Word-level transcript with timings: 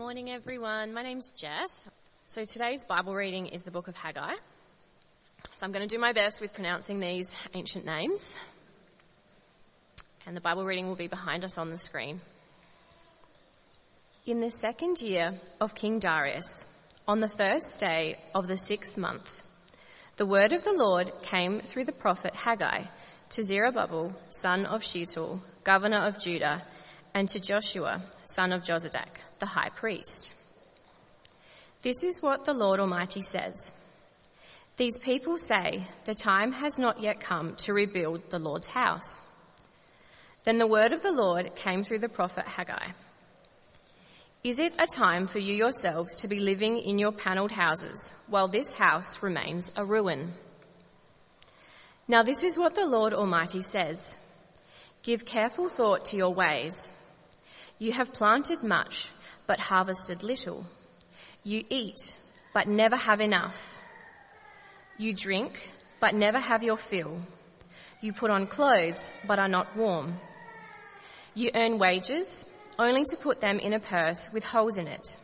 morning, 0.00 0.30
everyone. 0.30 0.94
My 0.94 1.02
name's 1.02 1.30
Jess. 1.32 1.86
So 2.26 2.42
today's 2.42 2.84
Bible 2.84 3.14
reading 3.14 3.48
is 3.48 3.60
the 3.60 3.70
book 3.70 3.86
of 3.86 3.94
Haggai. 3.94 4.32
So 5.52 5.66
I'm 5.66 5.72
going 5.72 5.86
to 5.86 5.94
do 5.94 6.00
my 6.00 6.14
best 6.14 6.40
with 6.40 6.54
pronouncing 6.54 7.00
these 7.00 7.30
ancient 7.52 7.84
names. 7.84 8.34
And 10.26 10.34
the 10.34 10.40
Bible 10.40 10.64
reading 10.64 10.88
will 10.88 10.96
be 10.96 11.06
behind 11.06 11.44
us 11.44 11.58
on 11.58 11.68
the 11.68 11.76
screen. 11.76 12.22
In 14.24 14.40
the 14.40 14.50
second 14.50 15.02
year 15.02 15.34
of 15.60 15.74
King 15.74 15.98
Darius, 15.98 16.64
on 17.06 17.20
the 17.20 17.28
first 17.28 17.78
day 17.78 18.16
of 18.34 18.48
the 18.48 18.56
sixth 18.56 18.96
month, 18.96 19.42
the 20.16 20.24
word 20.24 20.52
of 20.52 20.64
the 20.64 20.72
Lord 20.72 21.12
came 21.20 21.60
through 21.60 21.84
the 21.84 21.92
prophet 21.92 22.34
Haggai 22.34 22.84
to 23.28 23.44
Zerubbabel, 23.44 24.16
son 24.30 24.64
of 24.64 24.82
Shealtiel, 24.82 25.42
governor 25.62 26.06
of 26.06 26.18
Judah, 26.18 26.62
and 27.12 27.28
to 27.28 27.38
Joshua, 27.38 28.02
son 28.24 28.54
of 28.54 28.62
Jozadak, 28.62 29.18
the 29.40 29.46
high 29.46 29.70
priest. 29.70 30.32
This 31.82 32.02
is 32.04 32.22
what 32.22 32.44
the 32.44 32.54
Lord 32.54 32.78
Almighty 32.78 33.22
says. 33.22 33.72
These 34.76 34.98
people 34.98 35.36
say, 35.36 35.86
the 36.04 36.14
time 36.14 36.52
has 36.52 36.78
not 36.78 37.00
yet 37.00 37.20
come 37.20 37.56
to 37.56 37.72
rebuild 37.72 38.30
the 38.30 38.38
Lord's 38.38 38.68
house. 38.68 39.22
Then 40.44 40.58
the 40.58 40.66
word 40.66 40.92
of 40.92 41.02
the 41.02 41.12
Lord 41.12 41.54
came 41.54 41.84
through 41.84 41.98
the 41.98 42.08
prophet 42.08 42.46
Haggai. 42.46 42.92
Is 44.42 44.58
it 44.58 44.72
a 44.78 44.86
time 44.86 45.26
for 45.26 45.38
you 45.38 45.54
yourselves 45.54 46.16
to 46.16 46.28
be 46.28 46.40
living 46.40 46.78
in 46.78 46.98
your 46.98 47.12
panelled 47.12 47.52
houses 47.52 48.14
while 48.26 48.48
this 48.48 48.72
house 48.72 49.22
remains 49.22 49.70
a 49.76 49.84
ruin? 49.84 50.32
Now 52.08 52.22
this 52.22 52.42
is 52.42 52.56
what 52.56 52.74
the 52.74 52.86
Lord 52.86 53.12
Almighty 53.12 53.60
says. 53.60 54.16
Give 55.02 55.26
careful 55.26 55.68
thought 55.68 56.06
to 56.06 56.16
your 56.16 56.34
ways. 56.34 56.90
You 57.78 57.92
have 57.92 58.14
planted 58.14 58.62
much, 58.62 59.10
but 59.50 59.58
harvested 59.58 60.22
little. 60.22 60.64
You 61.42 61.64
eat, 61.70 62.16
but 62.54 62.68
never 62.68 62.94
have 62.94 63.20
enough. 63.20 63.76
You 64.96 65.12
drink, 65.12 65.72
but 65.98 66.14
never 66.14 66.38
have 66.38 66.62
your 66.62 66.76
fill. 66.76 67.18
You 68.00 68.12
put 68.12 68.30
on 68.30 68.46
clothes, 68.46 69.10
but 69.26 69.40
are 69.40 69.48
not 69.48 69.76
warm. 69.76 70.20
You 71.34 71.50
earn 71.52 71.80
wages, 71.80 72.46
only 72.78 73.02
to 73.06 73.16
put 73.16 73.40
them 73.40 73.58
in 73.58 73.72
a 73.72 73.80
purse 73.80 74.30
with 74.32 74.44
holes 74.44 74.78
in 74.78 74.86
it. 74.86 75.16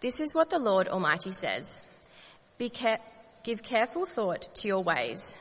This 0.00 0.20
is 0.20 0.34
what 0.34 0.50
the 0.50 0.58
Lord 0.58 0.86
Almighty 0.86 1.32
says. 1.32 1.80
Give 2.58 3.62
careful 3.62 4.04
thought 4.04 4.54
to 4.56 4.68
your 4.68 4.84
ways. 4.84 5.34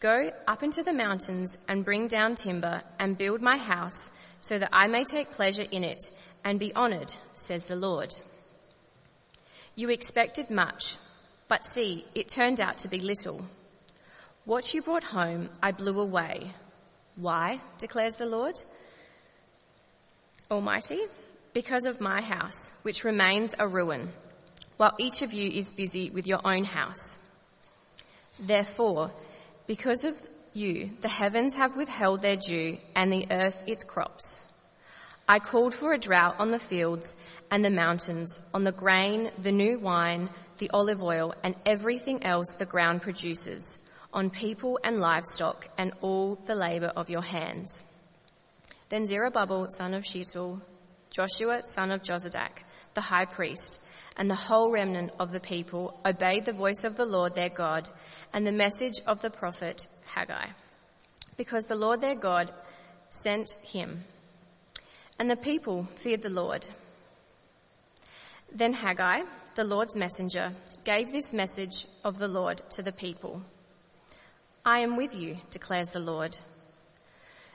Go 0.00 0.32
up 0.48 0.64
into 0.64 0.82
the 0.82 0.92
mountains 0.92 1.56
and 1.68 1.84
bring 1.84 2.08
down 2.08 2.34
timber 2.34 2.82
and 2.98 3.16
build 3.16 3.40
my 3.40 3.58
house 3.58 4.10
so 4.40 4.58
that 4.58 4.70
I 4.72 4.88
may 4.88 5.04
take 5.04 5.30
pleasure 5.30 5.66
in 5.70 5.84
it 5.84 6.10
and 6.44 6.60
be 6.60 6.74
honored, 6.74 7.12
says 7.34 7.64
the 7.64 7.76
Lord. 7.76 8.14
You 9.74 9.88
expected 9.88 10.50
much, 10.50 10.96
but 11.48 11.64
see, 11.64 12.04
it 12.14 12.28
turned 12.28 12.60
out 12.60 12.78
to 12.78 12.88
be 12.88 13.00
little. 13.00 13.44
What 14.44 14.74
you 14.74 14.82
brought 14.82 15.04
home, 15.04 15.48
I 15.62 15.72
blew 15.72 15.98
away. 15.98 16.52
Why, 17.16 17.60
declares 17.78 18.14
the 18.14 18.26
Lord 18.26 18.54
Almighty? 20.50 21.00
Because 21.54 21.86
of 21.86 22.00
my 22.00 22.20
house, 22.20 22.72
which 22.82 23.04
remains 23.04 23.54
a 23.58 23.66
ruin, 23.66 24.12
while 24.76 24.94
each 24.98 25.22
of 25.22 25.32
you 25.32 25.50
is 25.50 25.72
busy 25.72 26.10
with 26.10 26.26
your 26.26 26.40
own 26.44 26.64
house. 26.64 27.18
Therefore, 28.38 29.10
because 29.66 30.04
of 30.04 30.20
you, 30.52 30.90
the 31.00 31.08
heavens 31.08 31.54
have 31.54 31.76
withheld 31.76 32.20
their 32.20 32.36
dew 32.36 32.76
and 32.94 33.12
the 33.12 33.26
earth 33.30 33.64
its 33.66 33.84
crops. 33.84 34.40
I 35.26 35.38
called 35.38 35.74
for 35.74 35.94
a 35.94 35.98
drought 35.98 36.36
on 36.38 36.50
the 36.50 36.58
fields 36.58 37.16
and 37.50 37.64
the 37.64 37.70
mountains, 37.70 38.40
on 38.52 38.62
the 38.62 38.72
grain, 38.72 39.30
the 39.38 39.52
new 39.52 39.78
wine, 39.78 40.28
the 40.58 40.70
olive 40.74 41.02
oil, 41.02 41.34
and 41.42 41.54
everything 41.64 42.22
else 42.22 42.54
the 42.58 42.66
ground 42.66 43.00
produces, 43.00 43.82
on 44.12 44.28
people 44.28 44.78
and 44.84 45.00
livestock, 45.00 45.68
and 45.78 45.92
all 46.02 46.36
the 46.44 46.54
labour 46.54 46.92
of 46.94 47.08
your 47.08 47.22
hands. 47.22 47.84
Then 48.90 49.06
Zerubbabel, 49.06 49.68
son 49.70 49.94
of 49.94 50.04
Shealtiel, 50.04 50.60
Joshua, 51.10 51.62
son 51.64 51.90
of 51.90 52.02
Jozadak, 52.02 52.62
the 52.92 53.00
high 53.00 53.24
priest, 53.24 53.82
and 54.18 54.28
the 54.28 54.34
whole 54.34 54.70
remnant 54.70 55.12
of 55.18 55.32
the 55.32 55.40
people 55.40 55.98
obeyed 56.04 56.44
the 56.44 56.52
voice 56.52 56.84
of 56.84 56.96
the 56.96 57.06
Lord 57.06 57.34
their 57.34 57.48
God 57.48 57.88
and 58.34 58.46
the 58.46 58.52
message 58.52 59.00
of 59.06 59.22
the 59.22 59.30
prophet 59.30 59.88
Haggai, 60.04 60.48
because 61.38 61.64
the 61.64 61.76
Lord 61.76 62.02
their 62.02 62.14
God 62.14 62.52
sent 63.08 63.52
him. 63.62 64.04
And 65.18 65.30
the 65.30 65.36
people 65.36 65.86
feared 65.94 66.22
the 66.22 66.30
Lord. 66.30 66.66
Then 68.52 68.72
Haggai, 68.72 69.22
the 69.54 69.64
Lord's 69.64 69.96
messenger, 69.96 70.52
gave 70.84 71.12
this 71.12 71.32
message 71.32 71.86
of 72.04 72.18
the 72.18 72.28
Lord 72.28 72.60
to 72.70 72.82
the 72.82 72.92
people. 72.92 73.42
I 74.64 74.80
am 74.80 74.96
with 74.96 75.14
you, 75.14 75.36
declares 75.50 75.88
the 75.90 76.00
Lord. 76.00 76.36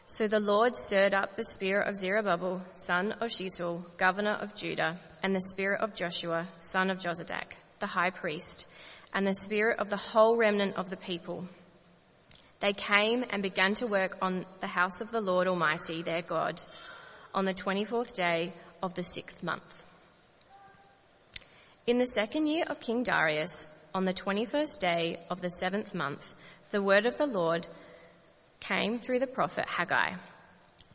So 0.05 0.27
the 0.27 0.39
Lord 0.39 0.75
stirred 0.75 1.13
up 1.13 1.35
the 1.35 1.43
spirit 1.43 1.87
of 1.87 1.95
Zerubbabel, 1.95 2.63
son 2.73 3.11
of 3.13 3.31
Shealtiel, 3.31 3.85
governor 3.97 4.37
of 4.41 4.55
Judah, 4.55 4.97
and 5.21 5.35
the 5.35 5.41
spirit 5.41 5.81
of 5.81 5.93
Joshua, 5.93 6.47
son 6.59 6.89
of 6.89 6.97
Jozadak, 6.97 7.53
the 7.79 7.87
high 7.87 8.09
priest, 8.09 8.67
and 9.13 9.25
the 9.25 9.33
spirit 9.33 9.79
of 9.79 9.89
the 9.89 9.97
whole 9.97 10.35
remnant 10.35 10.77
of 10.77 10.89
the 10.89 10.97
people. 10.97 11.47
They 12.59 12.73
came 12.73 13.23
and 13.29 13.43
began 13.43 13.73
to 13.75 13.87
work 13.87 14.17
on 14.21 14.45
the 14.59 14.67
house 14.67 14.99
of 14.99 15.11
the 15.11 15.21
Lord 15.21 15.47
Almighty, 15.47 16.01
their 16.01 16.21
God, 16.21 16.59
on 17.34 17.45
the 17.45 17.53
24th 17.53 18.13
day 18.13 18.53
of 18.81 18.94
the 18.94 19.03
sixth 19.03 19.44
month. 19.44 19.85
In 21.88 21.97
the 21.97 22.06
second 22.06 22.47
year 22.47 22.66
of 22.67 22.79
King 22.79 23.03
Darius, 23.03 23.66
on 23.94 24.06
the 24.06 24.13
21st 24.13 24.79
day 24.79 25.17
of 25.29 25.41
the 25.41 25.50
seventh 25.50 25.95
month, 25.95 26.34
the 26.72 26.84
word 26.84 27.06
of 27.06 27.18
the 27.18 27.25
Lord 27.25 27.68
came 28.59 29.00
through 29.00 29.19
the 29.19 29.28
prophet 29.28 29.66
Haggai. 29.68 30.13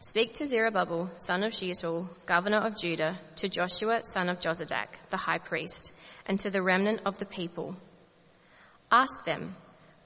Speak 0.01 0.35
to 0.35 0.47
Zerubbabel, 0.47 1.11
son 1.19 1.43
of 1.43 1.55
Shealtiel, 1.55 2.09
governor 2.27 2.59
of 2.59 2.77
Judah, 2.77 3.19
to 3.37 3.49
Joshua, 3.49 4.01
son 4.05 4.29
of 4.29 4.39
Jozadak, 4.39 4.89
the 5.11 5.17
high 5.17 5.39
priest, 5.39 5.93
and 6.27 6.39
to 6.41 6.51
the 6.51 6.63
remnant 6.63 7.01
of 7.07 7.19
the 7.19 7.25
people. 7.25 7.75
Ask 8.93 9.25
them, 9.25 9.57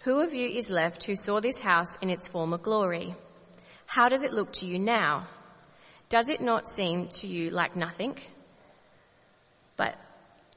who 0.05 0.21
of 0.21 0.33
you 0.33 0.49
is 0.49 0.71
left 0.71 1.05
who 1.05 1.17
saw 1.17 1.41
this 1.41 1.59
house 1.59 1.99
in 1.99 2.11
its 2.11 2.29
former 2.29 2.59
glory? 2.59 3.15
How 3.87 4.09
does 4.09 4.23
it 4.23 4.33
look 4.33 4.53
to 4.55 4.67
you 4.67 4.79
now? 4.79 5.27
Does 6.09 6.29
it 6.29 6.41
not 6.41 6.69
seem 6.69 7.09
to 7.21 7.27
you 7.27 7.51
like 7.51 7.77
nothing? 7.77 8.17
But 9.77 9.97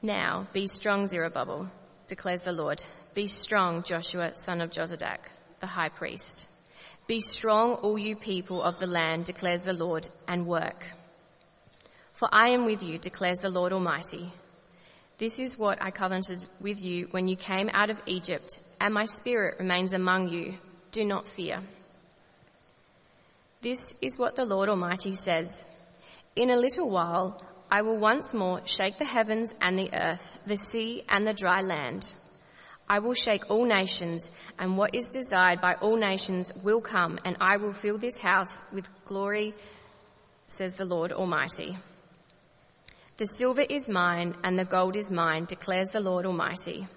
now 0.01 0.47
be 0.53 0.65
strong, 0.67 1.07
Zerubbabel, 1.07 1.69
declares 2.07 2.41
the 2.41 2.53
Lord. 2.53 2.81
Be 3.13 3.27
strong, 3.27 3.83
Joshua, 3.83 4.33
son 4.33 4.61
of 4.61 4.71
Jozadak, 4.71 5.19
the 5.59 5.67
high 5.67 5.89
priest. 5.89 6.47
Be 7.05 7.19
strong, 7.19 7.73
all 7.73 7.97
you 7.97 8.15
people 8.15 8.61
of 8.61 8.79
the 8.79 8.87
land, 8.87 9.25
declares 9.25 9.63
the 9.63 9.73
Lord, 9.73 10.07
and 10.27 10.47
work. 10.47 10.85
For 12.13 12.29
I 12.31 12.49
am 12.49 12.65
with 12.65 12.81
you, 12.81 12.97
declares 12.97 13.39
the 13.39 13.49
Lord 13.49 13.73
Almighty. 13.73 14.31
This 15.17 15.37
is 15.37 15.57
what 15.57 15.81
I 15.81 15.91
covenanted 15.91 16.47
with 16.61 16.81
you 16.81 17.07
when 17.11 17.27
you 17.27 17.35
came 17.35 17.69
out 17.73 17.89
of 17.89 18.01
Egypt, 18.05 18.57
and 18.79 18.93
my 18.93 19.05
spirit 19.05 19.59
remains 19.59 19.91
among 19.91 20.29
you. 20.29 20.53
Do 20.91 21.03
not 21.03 21.27
fear. 21.27 21.59
This 23.61 23.95
is 24.01 24.17
what 24.17 24.35
the 24.35 24.43
Lord 24.45 24.69
Almighty 24.69 25.13
says. 25.13 25.67
In 26.35 26.49
a 26.49 26.55
little 26.55 26.89
while, 26.89 27.39
I 27.69 27.83
will 27.83 27.97
once 27.97 28.33
more 28.33 28.61
shake 28.65 28.97
the 28.97 29.05
heavens 29.05 29.53
and 29.61 29.77
the 29.77 29.93
earth, 29.93 30.39
the 30.47 30.57
sea 30.57 31.03
and 31.07 31.27
the 31.27 31.33
dry 31.33 31.61
land. 31.61 32.11
I 32.89 32.99
will 32.99 33.13
shake 33.13 33.51
all 33.51 33.65
nations, 33.65 34.31
and 34.57 34.77
what 34.77 34.95
is 34.95 35.09
desired 35.09 35.61
by 35.61 35.75
all 35.75 35.95
nations 35.95 36.51
will 36.63 36.81
come, 36.81 37.19
and 37.23 37.37
I 37.39 37.57
will 37.57 37.71
fill 37.71 37.99
this 37.99 38.17
house 38.17 38.63
with 38.73 38.89
glory, 39.05 39.53
says 40.47 40.73
the 40.73 40.85
Lord 40.85 41.13
Almighty. 41.13 41.77
The 43.17 43.27
silver 43.27 43.61
is 43.61 43.87
mine, 43.87 44.35
and 44.43 44.57
the 44.57 44.65
gold 44.65 44.95
is 44.95 45.11
mine, 45.11 45.45
declares 45.45 45.89
the 45.89 46.01
Lord 46.01 46.25
Almighty. 46.25 46.87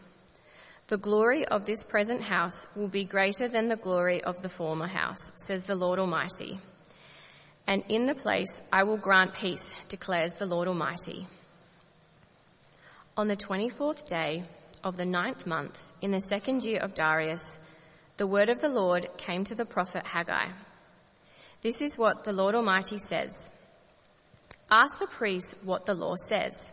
The 0.94 1.00
glory 1.00 1.44
of 1.44 1.64
this 1.64 1.82
present 1.82 2.22
house 2.22 2.68
will 2.76 2.86
be 2.86 3.02
greater 3.02 3.48
than 3.48 3.66
the 3.66 3.74
glory 3.74 4.22
of 4.22 4.40
the 4.42 4.48
former 4.48 4.86
house, 4.86 5.32
says 5.34 5.64
the 5.64 5.74
Lord 5.74 5.98
Almighty. 5.98 6.60
And 7.66 7.82
in 7.88 8.06
the 8.06 8.14
place 8.14 8.62
I 8.72 8.84
will 8.84 8.96
grant 8.96 9.34
peace, 9.34 9.74
declares 9.88 10.34
the 10.34 10.46
Lord 10.46 10.68
Almighty. 10.68 11.26
On 13.16 13.26
the 13.26 13.36
24th 13.36 14.06
day, 14.06 14.44
of 14.84 14.96
the 14.96 15.04
ninth 15.04 15.48
month, 15.48 15.92
in 16.00 16.12
the 16.12 16.20
second 16.20 16.64
year 16.64 16.78
of 16.78 16.94
Darius, 16.94 17.58
the 18.16 18.28
word 18.28 18.48
of 18.48 18.60
the 18.60 18.68
Lord 18.68 19.08
came 19.16 19.42
to 19.42 19.56
the 19.56 19.66
prophet 19.66 20.06
Haggai. 20.06 20.46
This 21.60 21.82
is 21.82 21.98
what 21.98 22.22
the 22.22 22.32
Lord 22.32 22.54
Almighty 22.54 22.98
says. 22.98 23.50
Ask 24.70 25.00
the 25.00 25.08
priests 25.08 25.56
what 25.64 25.86
the 25.86 25.94
law 25.94 26.14
says. 26.14 26.72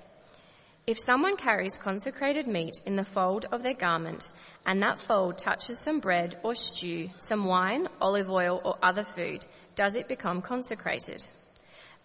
If 0.87 0.97
someone 0.99 1.37
carries 1.37 1.77
consecrated 1.77 2.47
meat 2.47 2.81
in 2.85 2.95
the 2.95 3.05
fold 3.05 3.45
of 3.51 3.61
their 3.61 3.75
garment, 3.75 4.29
and 4.65 4.81
that 4.81 4.99
fold 4.99 5.37
touches 5.37 5.79
some 5.79 5.99
bread 5.99 6.39
or 6.43 6.55
stew, 6.55 7.09
some 7.17 7.45
wine, 7.45 7.87
olive 8.01 8.31
oil, 8.31 8.61
or 8.65 8.77
other 8.81 9.03
food, 9.03 9.45
does 9.75 9.95
it 9.95 10.07
become 10.07 10.41
consecrated? 10.41 11.23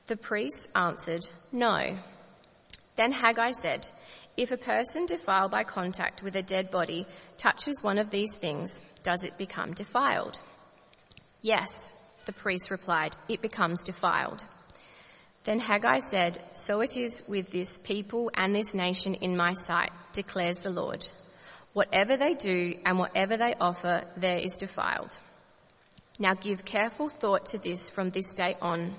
The 0.08 0.16
priests 0.16 0.68
answered, 0.76 1.26
No. 1.52 1.96
Then 2.96 3.12
Haggai 3.12 3.52
said, 3.52 3.88
If 4.36 4.52
a 4.52 4.58
person 4.58 5.06
defiled 5.06 5.50
by 5.50 5.64
contact 5.64 6.22
with 6.22 6.36
a 6.36 6.42
dead 6.42 6.70
body 6.70 7.06
touches 7.38 7.82
one 7.82 7.98
of 7.98 8.10
these 8.10 8.34
things, 8.34 8.80
does 9.02 9.24
it 9.24 9.38
become 9.38 9.72
defiled? 9.72 10.38
Yes, 11.40 11.88
the 12.26 12.32
priest 12.32 12.70
replied, 12.70 13.16
it 13.28 13.40
becomes 13.40 13.84
defiled. 13.84 14.46
Then 15.46 15.60
Haggai 15.60 16.00
said, 16.00 16.40
So 16.54 16.80
it 16.80 16.96
is 16.96 17.22
with 17.28 17.52
this 17.52 17.78
people 17.78 18.32
and 18.34 18.52
this 18.52 18.74
nation 18.74 19.14
in 19.14 19.36
my 19.36 19.52
sight, 19.52 19.92
declares 20.12 20.58
the 20.58 20.70
Lord. 20.70 21.06
Whatever 21.72 22.16
they 22.16 22.34
do 22.34 22.74
and 22.84 22.98
whatever 22.98 23.36
they 23.36 23.54
offer, 23.60 24.02
there 24.16 24.38
is 24.38 24.56
defiled. 24.56 25.16
Now 26.18 26.34
give 26.34 26.64
careful 26.64 27.08
thought 27.08 27.46
to 27.46 27.58
this 27.58 27.90
from 27.90 28.10
this 28.10 28.34
day 28.34 28.56
on. 28.60 28.96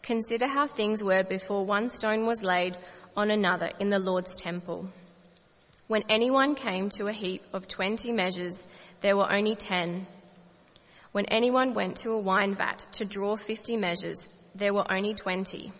Consider 0.00 0.48
how 0.48 0.66
things 0.66 1.04
were 1.04 1.24
before 1.24 1.66
one 1.66 1.90
stone 1.90 2.24
was 2.24 2.42
laid 2.42 2.78
on 3.14 3.30
another 3.30 3.70
in 3.78 3.90
the 3.90 3.98
Lord's 3.98 4.40
temple. 4.40 4.88
When 5.88 6.04
anyone 6.08 6.54
came 6.54 6.88
to 6.90 7.08
a 7.08 7.12
heap 7.12 7.42
of 7.52 7.68
twenty 7.68 8.12
measures, 8.12 8.66
there 9.02 9.16
were 9.16 9.30
only 9.30 9.56
ten. 9.56 10.06
When 11.12 11.26
anyone 11.26 11.74
went 11.74 11.98
to 11.98 12.12
a 12.12 12.18
wine 12.18 12.54
vat 12.54 12.86
to 12.92 13.04
draw 13.04 13.36
fifty 13.36 13.76
measures, 13.76 14.26
there 14.58 14.74
were 14.74 14.90
only 14.90 15.14
twenty. 15.14 15.72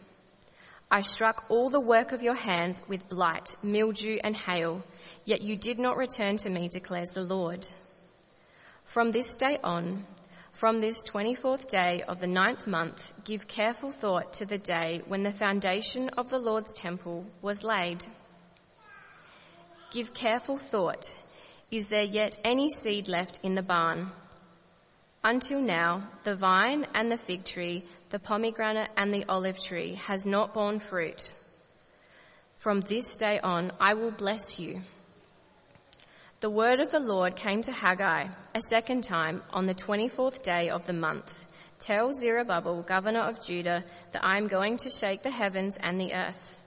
I 0.91 1.01
struck 1.01 1.45
all 1.49 1.71
the 1.71 1.81
work 1.81 2.13
of 2.13 2.23
your 2.23 2.35
hands 2.35 2.81
with 2.87 3.09
blight, 3.09 3.57
mildew, 3.63 4.19
and 4.23 4.37
hail, 4.37 4.85
yet 5.25 5.43
you 5.43 5.57
did 5.57 5.79
not 5.79 5.97
return 5.97 6.37
to 6.39 6.51
me, 6.51 6.69
declares 6.69 7.11
the 7.11 7.23
Lord. 7.23 7.67
From 8.85 9.11
this 9.11 9.35
day 9.37 9.59
on, 9.65 10.05
from 10.53 10.81
this 10.81 11.03
24th 11.03 11.67
day 11.69 12.03
of 12.07 12.21
the 12.21 12.27
ninth 12.27 12.67
month, 12.67 13.13
give 13.25 13.49
careful 13.49 13.91
thought 13.91 14.35
to 14.35 14.47
the 14.47 14.59
day 14.59 15.03
when 15.09 15.23
the 15.23 15.33
foundation 15.33 16.09
of 16.11 16.31
the 16.31 16.39
Lord's 16.39 16.73
temple 16.73 17.27
was 17.43 17.65
laid. 17.65 18.05
Give 19.91 20.15
careful 20.15 20.57
thought. 20.57 21.17
Is 21.71 21.89
there 21.89 22.05
yet 22.05 22.39
any 22.45 22.71
seed 22.71 23.09
left 23.09 23.41
in 23.43 23.55
the 23.55 23.63
barn? 23.63 24.13
Until 25.25 25.61
now, 25.61 26.09
the 26.23 26.37
vine 26.37 26.87
and 26.95 27.11
the 27.11 27.17
fig 27.17 27.45
tree, 27.45 27.83
the 28.11 28.19
pomegranate 28.19 28.91
and 28.97 29.13
the 29.13 29.25
olive 29.29 29.59
tree 29.59 29.95
has 29.95 30.27
not 30.27 30.55
borne 30.55 30.79
fruit. 30.79 31.33
From 32.59 32.81
this 32.81 33.17
day 33.17 33.39
on, 33.41 33.73
I 33.81 33.95
will 33.95 34.13
bless 34.13 34.59
you. 34.59 34.81
The 36.41 36.51
word 36.51 36.81
of 36.81 36.91
the 36.91 37.01
Lord 37.01 37.35
came 37.35 37.63
to 37.63 37.73
Haggai 37.73 38.29
a 38.55 38.61
second 38.69 39.03
time 39.03 39.43
on 39.51 39.67
the 39.67 39.75
24th 39.75 40.43
day 40.43 40.69
of 40.69 40.87
the 40.87 40.93
month. 40.93 41.45
Tell 41.79 42.13
Zerubbabel, 42.13 42.83
governor 42.83 43.21
of 43.21 43.45
Judah, 43.45 43.85
that 44.13 44.25
I 44.25 44.37
am 44.37 44.47
going 44.47 44.77
to 44.79 44.91
shake 44.91 45.23
the 45.23 45.31
heavens 45.31 45.77
and 45.77 46.01
the 46.01 46.15
earth. 46.15 46.59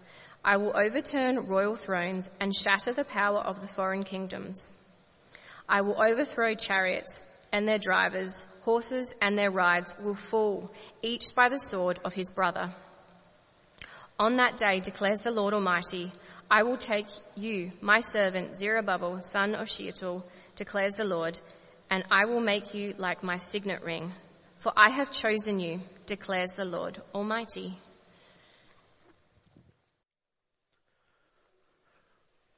I 0.44 0.57
will 0.57 0.75
overturn 0.75 1.47
royal 1.47 1.75
thrones 1.75 2.30
and 2.39 2.56
shatter 2.56 2.94
the 2.94 3.06
power 3.06 3.39
of 3.39 3.62
the 3.62 3.68
foreign 3.68 4.03
kingdoms. 4.03 4.71
I 5.68 5.81
will 5.81 6.01
overthrow 6.01 6.56
chariots 6.56 7.24
and 7.51 7.68
their 7.68 7.80
drivers, 7.80 8.46
horses 8.62 9.13
and 9.22 9.38
their 9.38 9.51
rides 9.51 9.96
will 10.04 10.13
fall, 10.13 10.72
each 11.01 11.34
by 11.36 11.50
the 11.50 11.57
sword 11.57 12.00
of 12.06 12.13
his 12.13 12.31
brother. 12.31 12.69
On 14.19 14.36
that 14.38 14.57
day, 14.57 14.80
declares 14.80 15.22
the 15.22 15.31
Lord 15.31 15.54
Almighty, 15.54 16.12
I 16.51 16.63
will 16.63 16.78
take 16.78 17.07
you, 17.36 17.72
my 17.80 18.00
servant 18.00 18.57
Zerubbabel, 18.57 19.22
son 19.22 19.56
of 19.56 19.69
Shealtiel, 19.69 20.25
declares 20.56 20.94
the 20.94 21.06
Lord, 21.06 21.40
and 21.90 22.04
I 22.12 22.25
will 22.25 22.42
make 22.42 22.74
you 22.74 22.94
like 22.98 23.24
my 23.24 23.38
signet 23.38 23.84
ring. 23.84 24.12
For 24.57 24.74
I 24.75 24.90
have 24.90 25.12
chosen 25.12 25.60
you, 25.60 25.80
declares 26.06 26.51
the 26.51 26.66
Lord 26.66 27.01
Almighty. 27.13 27.78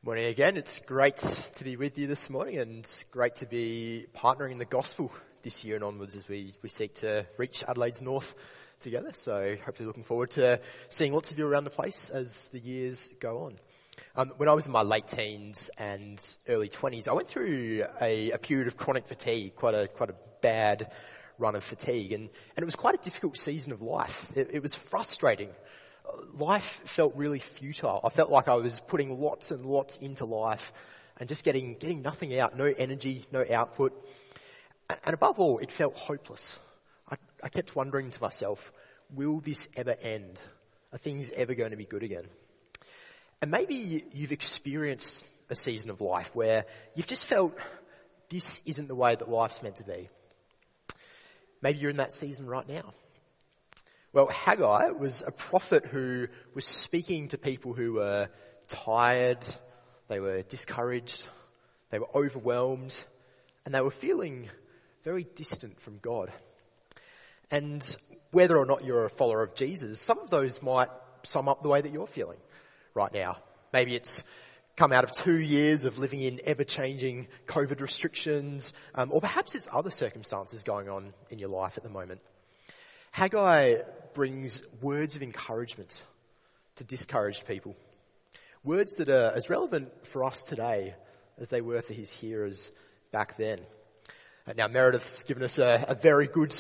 Morning 0.04 0.26
again. 0.26 0.58
It's 0.58 0.80
great 0.80 1.18
to 1.18 1.64
be 1.64 1.76
with 1.76 2.00
you 2.00 2.08
this 2.08 2.28
morning 2.28 2.58
and 2.58 2.80
it's 2.80 3.04
great 3.12 3.36
to 3.36 3.46
be 3.46 4.08
partnering 4.16 4.52
in 4.52 4.58
the 4.58 4.66
gospel 4.66 5.12
this 5.44 5.64
year 5.64 5.76
and 5.76 5.84
onwards 5.84 6.16
as 6.16 6.28
we, 6.28 6.56
we 6.64 6.70
seek 6.70 6.96
to 6.96 7.28
reach 7.38 7.64
Adelaide's 7.64 8.02
North 8.02 8.34
together. 8.80 9.14
So 9.14 9.56
hopefully 9.64 9.86
looking 9.86 10.04
forward 10.04 10.32
to 10.32 10.60
seeing 10.90 11.14
lots 11.14 11.32
of 11.32 11.38
you 11.38 11.46
around 11.46 11.66
the 11.66 11.70
place 11.70 12.10
as 12.10 12.48
the 12.48 12.58
years 12.58 13.14
go 13.20 13.44
on. 13.44 13.60
Um, 14.16 14.34
when 14.38 14.50
I 14.50 14.54
was 14.54 14.66
in 14.66 14.72
my 14.72 14.82
late 14.82 15.06
teens 15.06 15.70
and 15.78 16.20
early 16.50 16.68
20s, 16.68 17.08
I 17.08 17.14
went 17.14 17.28
through 17.28 17.84
a, 18.02 18.32
a 18.32 18.40
period 18.40 18.66
of 18.66 18.78
chronic 18.78 19.08
fatigue, 19.08 19.54
quite 19.56 19.76
a, 19.76 19.88
quite 19.88 20.10
a 20.10 20.16
bad 20.42 20.90
run 21.38 21.54
of 21.54 21.64
fatigue 21.64 22.12
and, 22.12 22.24
and 22.24 22.64
it 22.64 22.66
was 22.66 22.76
quite 22.76 22.96
a 22.96 23.04
difficult 23.04 23.38
season 23.38 23.72
of 23.72 23.84
life. 23.84 24.32
It, 24.34 24.50
it 24.52 24.64
was 24.64 24.74
frustrating 24.74 25.50
life 26.34 26.82
felt 26.86 27.16
really 27.16 27.40
futile. 27.40 28.02
I 28.04 28.10
felt 28.10 28.30
like 28.30 28.48
I 28.48 28.56
was 28.56 28.80
putting 28.80 29.20
lots 29.20 29.52
and 29.52 29.66
lots 29.66 29.98
into 29.98 30.26
life 30.26 30.74
and 31.18 31.30
just 31.30 31.44
getting, 31.44 31.76
getting 31.76 32.02
nothing 32.02 32.38
out, 32.38 32.58
no 32.58 32.66
energy, 32.66 33.26
no 33.32 33.46
output. 33.52 33.94
And 35.04 35.14
above 35.14 35.40
all, 35.40 35.60
it 35.60 35.72
felt 35.72 35.96
hopeless. 35.96 36.60
I, 37.10 37.16
I 37.44 37.50
kept 37.50 37.76
wondering 37.76 38.12
to 38.12 38.22
myself, 38.22 38.72
will 39.14 39.40
this 39.40 39.70
ever 39.76 39.96
end? 40.02 40.44
Are 40.92 40.98
things 40.98 41.30
ever 41.36 41.56
going 41.56 41.72
to 41.72 41.78
be 41.78 41.86
good 41.86 42.04
again? 42.04 42.26
And 43.42 43.52
maybe 43.52 44.04
you've 44.14 44.32
experienced 44.32 45.26
a 45.50 45.56
season 45.56 45.90
of 45.90 46.02
life 46.02 46.36
where 46.36 46.66
you've 46.96 47.08
just 47.08 47.26
felt 47.26 47.58
this 48.30 48.62
isn't 48.66 48.88
the 48.88 48.96
way 48.96 49.16
that 49.16 49.30
life's 49.30 49.62
meant 49.62 49.78
to 49.78 49.84
be. 49.84 50.10
Maybe 51.62 51.80
you're 51.80 51.90
in 51.90 51.98
that 51.98 52.12
season 52.12 52.48
right 52.48 52.68
now. 52.68 52.94
Well, 54.14 54.28
Haggai 54.28 54.90
was 54.90 55.24
a 55.26 55.32
prophet 55.32 55.86
who 55.86 56.28
was 56.54 56.66
speaking 56.66 57.30
to 57.30 57.38
people 57.38 57.72
who 57.72 57.94
were 57.94 58.28
tired, 58.68 59.46
they 60.10 60.20
were 60.20 60.42
discouraged, 60.42 61.30
they 61.92 62.00
were 62.00 62.10
overwhelmed, 62.14 63.02
and 63.64 63.74
they 63.74 63.80
were 63.80 63.90
feeling 63.90 64.50
very 65.06 65.24
distant 65.24 65.80
from 65.80 66.00
God. 66.00 66.30
And 67.50 67.82
whether 68.32 68.58
or 68.58 68.66
not 68.66 68.84
you're 68.84 69.06
a 69.06 69.10
follower 69.10 69.44
of 69.44 69.56
Jesus, 69.56 70.02
some 70.02 70.20
of 70.20 70.30
those 70.30 70.62
might 70.62 70.90
sum 71.24 71.48
up 71.48 71.64
the 71.64 71.70
way 71.70 71.80
that 71.80 71.94
you're 71.94 72.06
feeling 72.06 72.40
right 72.94 73.14
now. 73.14 73.38
Maybe 73.72 73.96
it's 73.96 74.26
come 74.76 74.92
out 74.92 75.06
of 75.06 75.14
two 75.14 75.40
years 75.40 75.86
of 75.86 75.98
living 76.00 76.22
in 76.22 76.42
ever-changing 76.44 77.28
COVID 77.48 77.80
restrictions, 77.80 78.74
um, 78.94 79.10
or 79.14 79.22
perhaps 79.22 79.56
it's 79.56 79.70
other 79.72 79.92
circumstances 79.92 80.64
going 80.64 80.90
on 80.90 81.14
in 81.30 81.40
your 81.40 81.50
life 81.50 81.78
at 81.78 81.84
the 81.84 81.90
moment. 81.90 82.20
Haggai 83.12 83.76
brings 84.14 84.64
words 84.82 85.16
of 85.16 85.24
encouragement 85.24 86.04
to 86.76 86.84
discouraged 86.84 87.48
people. 87.48 87.76
Words 88.64 88.96
that 88.96 89.10
are 89.10 89.32
as 89.36 89.50
relevant 89.50 90.06
for 90.06 90.24
us 90.24 90.44
today 90.44 90.96
as 91.38 91.50
they 91.50 91.62
were 91.62 91.82
for 91.82 91.94
his 91.94 92.12
hearers 92.12 92.72
back 93.12 93.38
then. 93.38 93.60
Uh, 94.48 94.54
now 94.56 94.68
Meredith's 94.68 95.24
given 95.24 95.44
us 95.44 95.58
a, 95.58 95.86
a 95.88 95.96
very 95.96 96.28
good 96.28 96.56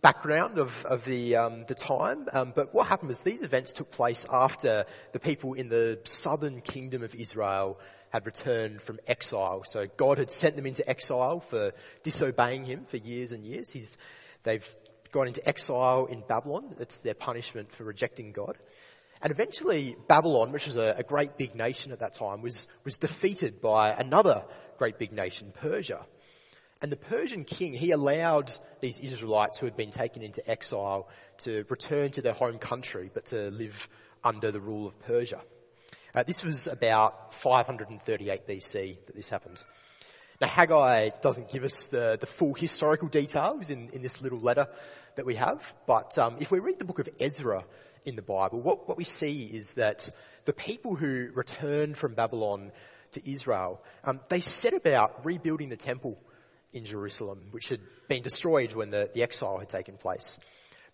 background 0.00 0.58
of, 0.58 0.84
of 0.86 1.04
the, 1.04 1.36
um, 1.36 1.64
the 1.66 1.74
time, 1.74 2.28
um, 2.32 2.52
but 2.54 2.72
what 2.72 2.86
happened 2.86 3.08
was 3.08 3.22
these 3.22 3.42
events 3.42 3.72
took 3.72 3.90
place 3.90 4.24
after 4.30 4.84
the 5.12 5.18
people 5.18 5.54
in 5.54 5.68
the 5.68 5.98
southern 6.04 6.60
kingdom 6.60 7.02
of 7.02 7.14
Israel 7.14 7.78
had 8.10 8.24
returned 8.24 8.80
from 8.80 8.98
exile. 9.06 9.62
So 9.64 9.86
God 9.96 10.18
had 10.18 10.30
sent 10.30 10.56
them 10.56 10.66
into 10.66 10.88
exile 10.88 11.40
for 11.40 11.72
disobeying 12.02 12.64
him 12.64 12.84
for 12.84 12.96
years 12.96 13.32
and 13.32 13.46
years. 13.46 13.70
He's, 13.70 13.96
they've 14.44 14.66
gone 15.12 15.28
into 15.28 15.46
exile 15.48 16.06
in 16.06 16.22
Babylon. 16.26 16.74
It's 16.78 16.98
their 16.98 17.14
punishment 17.14 17.72
for 17.72 17.84
rejecting 17.84 18.32
God. 18.32 18.56
And 19.20 19.30
eventually 19.32 19.96
Babylon, 20.06 20.52
which 20.52 20.66
was 20.66 20.76
a, 20.76 20.94
a, 20.98 21.02
great 21.02 21.36
big 21.36 21.56
nation 21.56 21.92
at 21.92 22.00
that 22.00 22.12
time, 22.12 22.40
was, 22.40 22.68
was 22.84 22.98
defeated 22.98 23.60
by 23.60 23.90
another 23.90 24.44
great 24.78 24.98
big 24.98 25.12
nation, 25.12 25.52
Persia. 25.60 26.06
And 26.80 26.92
the 26.92 26.96
Persian 26.96 27.44
king, 27.44 27.74
he 27.74 27.90
allowed 27.90 28.52
these 28.80 29.00
Israelites 29.00 29.58
who 29.58 29.66
had 29.66 29.76
been 29.76 29.90
taken 29.90 30.22
into 30.22 30.48
exile 30.48 31.08
to 31.38 31.64
return 31.68 32.12
to 32.12 32.22
their 32.22 32.32
home 32.32 32.58
country, 32.58 33.10
but 33.12 33.26
to 33.26 33.50
live 33.50 33.88
under 34.22 34.52
the 34.52 34.60
rule 34.60 34.86
of 34.86 34.98
Persia. 35.00 35.40
Uh, 36.14 36.22
this 36.22 36.44
was 36.44 36.68
about 36.68 37.34
538 37.34 38.46
BC 38.46 38.98
that 39.06 39.16
this 39.16 39.28
happened. 39.28 39.62
Now 40.40 40.48
Haggai 40.48 41.10
doesn't 41.20 41.50
give 41.50 41.64
us 41.64 41.88
the, 41.88 42.16
the 42.20 42.26
full 42.26 42.54
historical 42.54 43.08
details 43.08 43.70
in, 43.70 43.90
in 43.90 44.02
this 44.02 44.22
little 44.22 44.38
letter 44.38 44.68
that 45.16 45.26
we 45.26 45.34
have, 45.34 45.74
but 45.86 46.16
um, 46.16 46.36
if 46.38 46.52
we 46.52 46.60
read 46.60 46.78
the 46.78 46.84
book 46.84 47.00
of 47.00 47.08
Ezra 47.18 47.64
in 48.04 48.14
the 48.14 48.22
Bible, 48.22 48.60
what, 48.60 48.86
what 48.86 48.96
we 48.96 49.02
see 49.02 49.50
is 49.52 49.72
that 49.72 50.08
the 50.44 50.52
people 50.52 50.94
who 50.94 51.30
returned 51.34 51.96
from 51.96 52.14
Babylon 52.14 52.70
to 53.12 53.30
Israel, 53.30 53.82
um, 54.04 54.20
they 54.28 54.40
set 54.40 54.74
about 54.74 55.26
rebuilding 55.26 55.70
the 55.70 55.76
temple 55.76 56.16
in 56.72 56.84
Jerusalem, 56.84 57.48
which 57.50 57.70
had 57.70 57.80
been 58.06 58.22
destroyed 58.22 58.74
when 58.74 58.90
the, 58.90 59.10
the 59.12 59.24
exile 59.24 59.58
had 59.58 59.68
taken 59.68 59.96
place. 59.96 60.38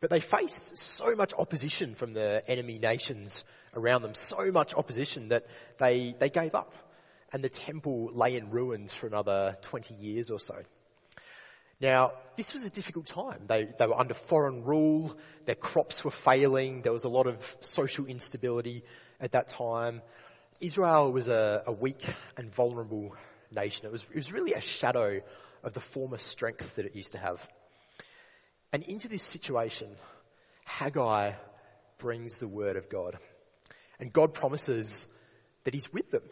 But 0.00 0.08
they 0.08 0.20
faced 0.20 0.78
so 0.78 1.14
much 1.14 1.34
opposition 1.36 1.94
from 1.94 2.14
the 2.14 2.42
enemy 2.48 2.78
nations 2.78 3.44
around 3.74 4.02
them, 4.02 4.14
so 4.14 4.50
much 4.50 4.74
opposition 4.74 5.28
that 5.28 5.44
they, 5.78 6.14
they 6.18 6.30
gave 6.30 6.54
up 6.54 6.74
and 7.34 7.42
the 7.42 7.48
temple 7.48 8.10
lay 8.14 8.36
in 8.36 8.48
ruins 8.50 8.94
for 8.94 9.08
another 9.08 9.56
20 9.62 9.92
years 9.94 10.30
or 10.30 10.38
so. 10.38 10.54
Now, 11.80 12.12
this 12.36 12.52
was 12.52 12.62
a 12.62 12.70
difficult 12.70 13.06
time. 13.06 13.40
They, 13.48 13.66
they 13.76 13.88
were 13.88 13.98
under 13.98 14.14
foreign 14.14 14.62
rule, 14.62 15.18
their 15.44 15.56
crops 15.56 16.04
were 16.04 16.12
failing, 16.12 16.82
there 16.82 16.92
was 16.92 17.02
a 17.02 17.08
lot 17.08 17.26
of 17.26 17.56
social 17.60 18.06
instability, 18.06 18.84
at 19.20 19.32
that 19.32 19.48
time. 19.48 20.00
Israel 20.60 21.12
was 21.12 21.26
a, 21.26 21.64
a 21.66 21.72
weak 21.72 22.06
and 22.36 22.54
vulnerable 22.54 23.16
nation. 23.52 23.84
It 23.84 23.90
was, 23.90 24.02
it 24.02 24.14
was 24.14 24.30
really 24.30 24.52
a 24.52 24.60
shadow 24.60 25.20
of 25.64 25.72
the 25.72 25.80
former 25.80 26.18
strength 26.18 26.76
that 26.76 26.86
it 26.86 26.94
used 26.94 27.14
to 27.14 27.18
have. 27.18 27.44
And 28.72 28.84
into 28.84 29.08
this 29.08 29.24
situation, 29.24 29.88
Haggai 30.66 31.32
brings 31.98 32.38
the 32.38 32.48
word 32.48 32.76
of 32.76 32.88
God. 32.88 33.18
And 33.98 34.12
God 34.12 34.34
promises 34.34 35.08
that 35.64 35.74
He's 35.74 35.92
with 35.92 36.12
them. 36.12 36.22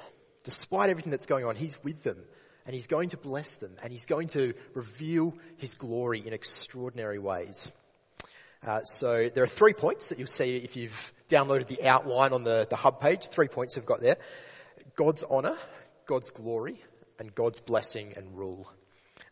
Despite 0.44 0.90
everything 0.90 1.10
that's 1.10 1.26
going 1.26 1.44
on, 1.44 1.56
He's 1.56 1.82
with 1.82 2.02
them. 2.02 2.18
And 2.66 2.74
He's 2.74 2.86
going 2.86 3.10
to 3.10 3.16
bless 3.16 3.56
them. 3.56 3.72
And 3.82 3.92
He's 3.92 4.06
going 4.06 4.28
to 4.28 4.54
reveal 4.74 5.34
His 5.58 5.74
glory 5.74 6.22
in 6.26 6.32
extraordinary 6.32 7.18
ways. 7.18 7.70
Uh, 8.64 8.82
so 8.82 9.28
there 9.34 9.42
are 9.42 9.48
three 9.48 9.72
points 9.72 10.10
that 10.10 10.18
you'll 10.18 10.28
see 10.28 10.56
if 10.56 10.76
you've 10.76 11.12
downloaded 11.28 11.66
the 11.66 11.84
outline 11.84 12.32
on 12.32 12.44
the, 12.44 12.66
the 12.70 12.76
hub 12.76 13.00
page. 13.00 13.28
Three 13.28 13.48
points 13.48 13.74
we've 13.74 13.86
got 13.86 14.00
there. 14.00 14.18
God's 14.94 15.24
honour, 15.24 15.56
God's 16.06 16.30
glory, 16.30 16.80
and 17.18 17.34
God's 17.34 17.58
blessing 17.58 18.12
and 18.16 18.36
rule. 18.36 18.70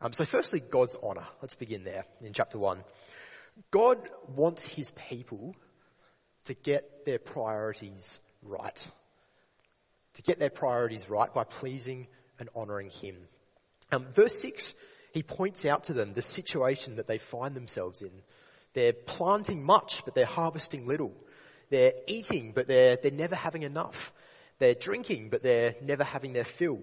Um, 0.01 0.13
so 0.13 0.25
firstly, 0.25 0.61
God's 0.61 0.97
honour. 1.03 1.27
Let's 1.43 1.55
begin 1.55 1.85
there 1.85 2.07
in 2.23 2.33
chapter 2.33 2.59
one. 2.59 2.83
God 3.71 4.09
wants 4.35 4.65
his 4.67 4.91
people 4.93 5.55
to 6.45 6.55
get 6.55 7.05
their 7.05 7.19
priorities 7.19 8.19
right. 8.43 8.89
To 10.15 10.23
get 10.23 10.39
their 10.39 10.51
priorities 10.51 11.09
right 11.09 11.33
by 11.33 11.45
pleasing 11.45 12.09
and 12.39 12.49
honouring 12.55 12.91
him. 12.91 13.17
Um, 13.93 14.07
verse 14.13 14.39
6, 14.41 14.75
he 15.13 15.23
points 15.23 15.65
out 15.65 15.85
to 15.85 15.93
them 15.93 16.15
the 16.15 16.23
situation 16.23 16.97
that 16.97 17.07
they 17.07 17.19
find 17.19 17.55
themselves 17.55 18.03
in. 18.03 18.11
They're 18.73 18.93
planting 18.93 19.65
much, 19.65 20.05
but 20.05 20.15
they're 20.15 20.27
harvesting 20.27 20.87
little. 20.87 21.13
They're 21.71 21.95
eating, 22.07 22.53
but 22.53 22.67
they're, 22.67 22.97
they're 22.97 23.11
never 23.11 23.35
having 23.35 23.63
enough. 23.63 24.13
They're 24.59 24.75
drinking, 24.75 25.31
but 25.31 25.43
they're 25.43 25.77
never 25.83 26.05
having 26.05 26.33
their 26.33 26.45
fill. 26.45 26.81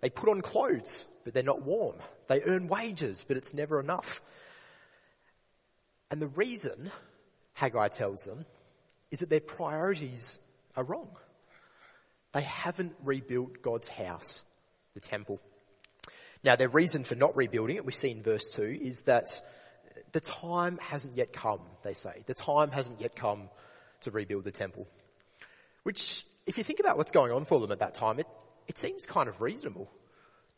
They 0.00 0.10
put 0.10 0.28
on 0.28 0.42
clothes, 0.42 1.06
but 1.24 1.34
they're 1.34 1.42
not 1.42 1.62
warm. 1.62 1.96
They 2.28 2.42
earn 2.42 2.68
wages, 2.68 3.24
but 3.26 3.36
it's 3.36 3.54
never 3.54 3.80
enough. 3.80 4.22
And 6.10 6.20
the 6.20 6.28
reason, 6.28 6.90
Haggai 7.54 7.88
tells 7.88 8.24
them, 8.24 8.44
is 9.10 9.20
that 9.20 9.30
their 9.30 9.40
priorities 9.40 10.38
are 10.76 10.84
wrong. 10.84 11.08
They 12.36 12.42
haven't 12.42 12.94
rebuilt 13.02 13.62
God's 13.62 13.88
house, 13.88 14.42
the 14.92 15.00
temple. 15.00 15.40
Now 16.44 16.54
their 16.54 16.68
reason 16.68 17.02
for 17.02 17.14
not 17.14 17.34
rebuilding 17.34 17.76
it, 17.76 17.86
we 17.86 17.92
see 17.92 18.10
in 18.10 18.22
verse 18.22 18.52
2, 18.52 18.78
is 18.82 19.00
that 19.06 19.40
the 20.12 20.20
time 20.20 20.76
hasn't 20.82 21.16
yet 21.16 21.32
come, 21.32 21.60
they 21.82 21.94
say. 21.94 22.24
The 22.26 22.34
time 22.34 22.72
hasn't 22.72 23.00
yet 23.00 23.16
come 23.16 23.48
to 24.02 24.10
rebuild 24.10 24.44
the 24.44 24.50
temple. 24.50 24.86
Which, 25.84 26.26
if 26.46 26.58
you 26.58 26.64
think 26.64 26.78
about 26.78 26.98
what's 26.98 27.10
going 27.10 27.32
on 27.32 27.46
for 27.46 27.58
them 27.58 27.72
at 27.72 27.78
that 27.78 27.94
time, 27.94 28.18
it, 28.18 28.26
it 28.68 28.76
seems 28.76 29.06
kind 29.06 29.30
of 29.30 29.40
reasonable 29.40 29.90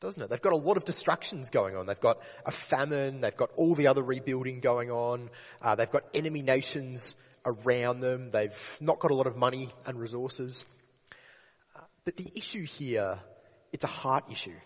doesn't 0.00 0.22
it? 0.22 0.30
They've 0.30 0.40
got 0.40 0.52
a 0.52 0.56
lot 0.56 0.76
of 0.76 0.84
distractions 0.84 1.50
going 1.50 1.74
on. 1.74 1.86
They've 1.86 1.98
got 1.98 2.18
a 2.46 2.52
famine. 2.52 3.20
They've 3.20 3.36
got 3.36 3.50
all 3.56 3.74
the 3.74 3.88
other 3.88 4.02
rebuilding 4.02 4.60
going 4.60 4.92
on. 4.92 5.28
Uh, 5.60 5.74
they've 5.74 5.90
got 5.90 6.04
enemy 6.14 6.42
nations 6.42 7.16
around 7.44 7.98
them. 7.98 8.30
They've 8.30 8.78
not 8.80 9.00
got 9.00 9.10
a 9.10 9.14
lot 9.14 9.26
of 9.26 9.36
money 9.36 9.70
and 9.86 9.98
resources. 9.98 10.66
But 12.08 12.16
the 12.16 12.32
issue 12.34 12.64
here, 12.64 13.18
it's 13.70 13.84
a 13.84 13.86
heart 13.86 14.24
issue. 14.30 14.56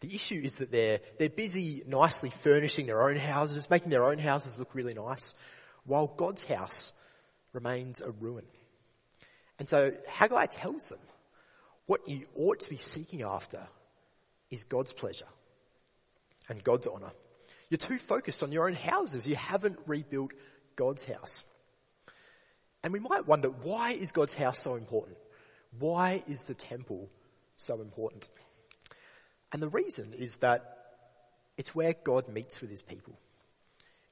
The 0.00 0.12
issue 0.12 0.40
is 0.42 0.56
that 0.56 0.72
they're, 0.72 0.98
they're 1.20 1.28
busy 1.28 1.84
nicely 1.86 2.30
furnishing 2.30 2.86
their 2.86 3.08
own 3.08 3.14
houses, 3.14 3.70
making 3.70 3.90
their 3.90 4.10
own 4.10 4.18
houses 4.18 4.58
look 4.58 4.74
really 4.74 4.92
nice, 4.92 5.34
while 5.84 6.08
God's 6.08 6.42
house 6.42 6.92
remains 7.52 8.00
a 8.00 8.10
ruin. 8.10 8.42
And 9.60 9.68
so 9.68 9.92
Haggai 10.08 10.46
tells 10.46 10.88
them 10.88 10.98
what 11.86 12.08
you 12.08 12.26
ought 12.34 12.58
to 12.58 12.70
be 12.70 12.76
seeking 12.76 13.22
after 13.22 13.64
is 14.50 14.64
God's 14.64 14.92
pleasure 14.92 15.28
and 16.48 16.64
God's 16.64 16.88
honour. 16.88 17.12
You're 17.70 17.78
too 17.78 17.98
focused 17.98 18.42
on 18.42 18.50
your 18.50 18.66
own 18.66 18.74
houses. 18.74 19.28
You 19.28 19.36
haven't 19.36 19.78
rebuilt 19.86 20.32
God's 20.74 21.04
house. 21.04 21.44
And 22.82 22.92
we 22.92 22.98
might 22.98 23.28
wonder, 23.28 23.50
why 23.50 23.92
is 23.92 24.10
God's 24.10 24.34
house 24.34 24.58
so 24.58 24.74
important? 24.74 25.18
Why 25.78 26.22
is 26.28 26.44
the 26.44 26.54
temple 26.54 27.08
so 27.56 27.80
important? 27.80 28.30
And 29.52 29.62
the 29.62 29.68
reason 29.68 30.12
is 30.12 30.36
that 30.38 30.78
it's 31.56 31.74
where 31.74 31.94
God 31.94 32.28
meets 32.28 32.60
with 32.60 32.70
his 32.70 32.82
people. 32.82 33.14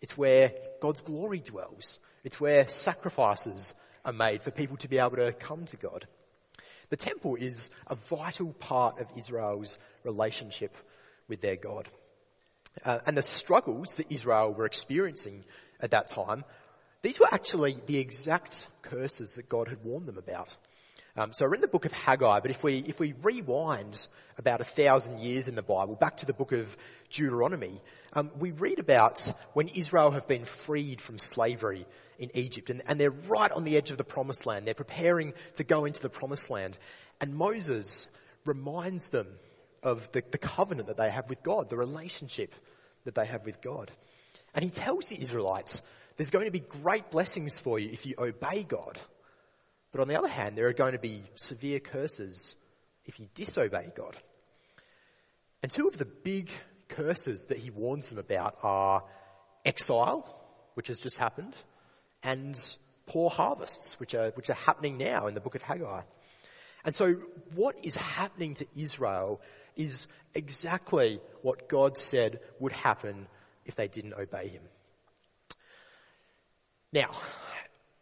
It's 0.01 0.17
where 0.17 0.53
God's 0.81 1.01
glory 1.01 1.41
dwells. 1.41 1.99
It's 2.25 2.41
where 2.41 2.67
sacrifices 2.67 3.75
are 4.05 4.13
made 4.13 4.43
for 4.43 4.51
people 4.51 4.77
to 4.79 4.89
be 4.89 4.99
able 4.99 5.17
to 5.17 5.33
come 5.33 5.65
to 5.67 5.77
God. 5.77 6.07
The 6.91 6.97
temple 6.97 7.37
is 7.37 7.71
a 7.87 7.95
vital 7.95 8.53
part 8.53 9.01
of 9.01 9.07
Israel's 9.17 9.79
relationship 10.05 10.77
with 11.29 11.41
their 11.41 11.57
God. 11.57 11.89
Uh, 12.85 12.99
and 13.07 13.17
the 13.17 13.23
struggles 13.23 13.97
that 13.97 14.11
Israel 14.11 14.53
were 14.53 14.67
experiencing 14.67 15.45
at 15.81 15.93
that 15.93 16.09
time, 16.09 16.45
these 17.03 17.19
were 17.19 17.33
actually 17.33 17.79
the 17.87 17.99
exact 17.99 18.69
curses 18.83 19.35
that 19.35 19.49
God 19.49 19.69
had 19.69 19.85
warned 19.85 20.07
them 20.07 20.19
about. 20.19 20.57
Um, 21.15 21.35
so 21.35 21.45
we're 21.47 21.57
in 21.57 21.61
the 21.61 21.69
book 21.69 21.85
of 21.85 21.93
Haggai, 21.93 22.41
but 22.41 22.51
if 22.51 22.65
we 22.65 22.79
if 22.79 22.99
we 22.99 23.13
rewind 23.23 24.09
about 24.39 24.63
a 24.63 24.65
thousand 24.65 25.21
years 25.21 25.47
in 25.47 25.55
the 25.55 25.63
Bible 25.63 25.95
back 25.95 26.17
to 26.17 26.27
the 26.27 26.33
book 26.33 26.53
of 26.53 26.75
Deuteronomy, 27.11 27.83
um, 28.15 28.31
we 28.39 28.51
read 28.51 28.79
about 28.79 29.31
when 29.53 29.69
Israel 29.69 30.11
have 30.13 30.27
been 30.27 30.47
freed 30.47 31.03
from 31.03 31.19
slavery 31.19 31.85
in 32.19 32.31
Egypt 32.35 32.71
and, 32.71 32.81
and 32.87 32.99
they're 32.99 33.11
right 33.11 33.53
on 33.53 33.65
the 33.65 33.77
edge 33.77 33.91
of 33.91 33.99
the 33.99 34.05
promised 34.05 34.47
land. 34.47 34.67
They're 34.67 34.73
preparing 34.73 35.35
to 35.57 35.65
go 35.65 35.85
into 35.85 36.01
the 36.01 36.09
promised 36.09 36.49
land. 36.49 36.79
And 37.21 37.35
Moses 37.35 38.09
reminds 38.47 39.11
them 39.11 39.27
of 39.83 40.11
the, 40.13 40.25
the 40.31 40.39
covenant 40.39 40.89
that 40.89 40.97
they 40.97 41.11
have 41.11 41.29
with 41.29 41.43
God, 41.43 41.69
the 41.69 41.77
relationship 41.77 42.55
that 43.05 43.15
they 43.15 43.27
have 43.27 43.45
with 43.45 43.61
God. 43.61 43.91
And 44.55 44.65
he 44.65 44.71
tells 44.71 45.09
the 45.09 45.21
Israelites, 45.21 45.83
there's 46.17 46.31
going 46.31 46.47
to 46.47 46.51
be 46.51 46.61
great 46.61 47.11
blessings 47.11 47.61
for 47.61 47.79
you 47.79 47.91
if 47.91 48.07
you 48.07 48.15
obey 48.19 48.63
God. 48.63 48.99
But 49.93 50.01
on 50.01 50.09
the 50.09 50.19
other 50.19 50.29
hand, 50.29 50.57
there 50.57 50.67
are 50.67 50.73
going 50.73 50.93
to 50.93 50.99
be 50.99 51.23
severe 51.35 51.79
curses 51.79 52.57
if 53.05 53.21
you 53.21 53.29
disobey 53.35 53.93
God. 53.95 54.17
And 55.63 55.71
two 55.71 55.87
of 55.87 55.99
the 55.99 56.07
big 56.07 56.51
curses 56.89 57.47
that 57.47 57.59
he 57.59 57.71
warns 57.71 58.09
them 58.09 58.19
about 58.19 58.57
are 58.63 59.05
exile, 59.65 60.41
which 60.75 60.89
has 60.89 60.99
just 60.99 61.19
happened, 61.19 61.55
and 62.23 62.59
poor 63.07 63.31
harvests, 63.31 64.01
which 64.01 64.15
are, 64.15 64.31
which 64.31 64.51
are 64.51 64.55
happening 64.55 64.97
now 64.99 65.27
in 65.27 65.35
the 65.35 65.41
book 65.41 65.55
of 65.55 65.63
Haggai. 65.63 66.03
And 66.85 66.95
so 66.95 67.15
what 67.55 67.77
is 67.83 67.95
happening 67.95 68.55
to 68.55 68.67
Israel 68.77 69.41
is 69.77 70.09
exactly 70.35 71.21
what 71.43 71.69
God 71.69 71.97
said 71.97 72.41
would 72.59 72.73
happen 72.73 73.29
if 73.65 73.75
they 73.77 73.89
didn't 73.89 74.15
obey 74.15 74.49
him. 74.49 74.63
Now, 76.93 77.11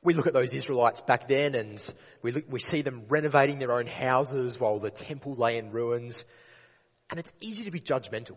we 0.02 0.14
look 0.14 0.26
at 0.26 0.32
those 0.32 0.54
Israelites 0.54 1.02
back 1.02 1.28
then 1.28 1.54
and 1.54 1.94
we, 2.22 2.32
look, 2.32 2.44
we 2.48 2.60
see 2.60 2.82
them 2.82 3.04
renovating 3.08 3.58
their 3.58 3.72
own 3.72 3.86
houses 3.86 4.58
while 4.58 4.78
the 4.78 4.90
temple 4.90 5.34
lay 5.34 5.58
in 5.58 5.72
ruins. 5.72 6.24
And 7.10 7.20
it's 7.20 7.32
easy 7.40 7.64
to 7.64 7.70
be 7.70 7.80
judgmental, 7.80 8.36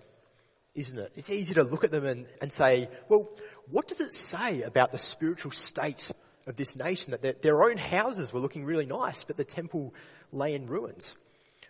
isn't 0.76 1.00
it? 1.00 1.14
It's 1.16 1.30
easy 1.30 1.54
to 1.54 1.64
look 1.64 1.84
at 1.84 1.92
them 1.92 2.06
and, 2.06 2.26
and 2.42 2.52
say, 2.52 2.90
well, 3.08 3.30
what 3.70 3.88
does 3.88 4.02
it 4.02 4.12
say 4.12 4.64
about 4.64 4.92
the 4.92 4.98
spiritual 4.98 5.52
state 5.52 6.12
of 6.48 6.58
this 6.58 6.76
nation? 6.76 7.12
That 7.12 7.22
their, 7.22 7.36
their 7.42 7.64
own 7.64 7.78
houses 7.78 8.34
were 8.34 8.42
looking 8.42 8.66
really 8.66 8.86
nice, 8.86 9.24
but 9.24 9.38
the 9.38 9.46
temple 9.46 9.94
lay 10.34 10.56
in 10.56 10.68
ruins. 10.68 11.18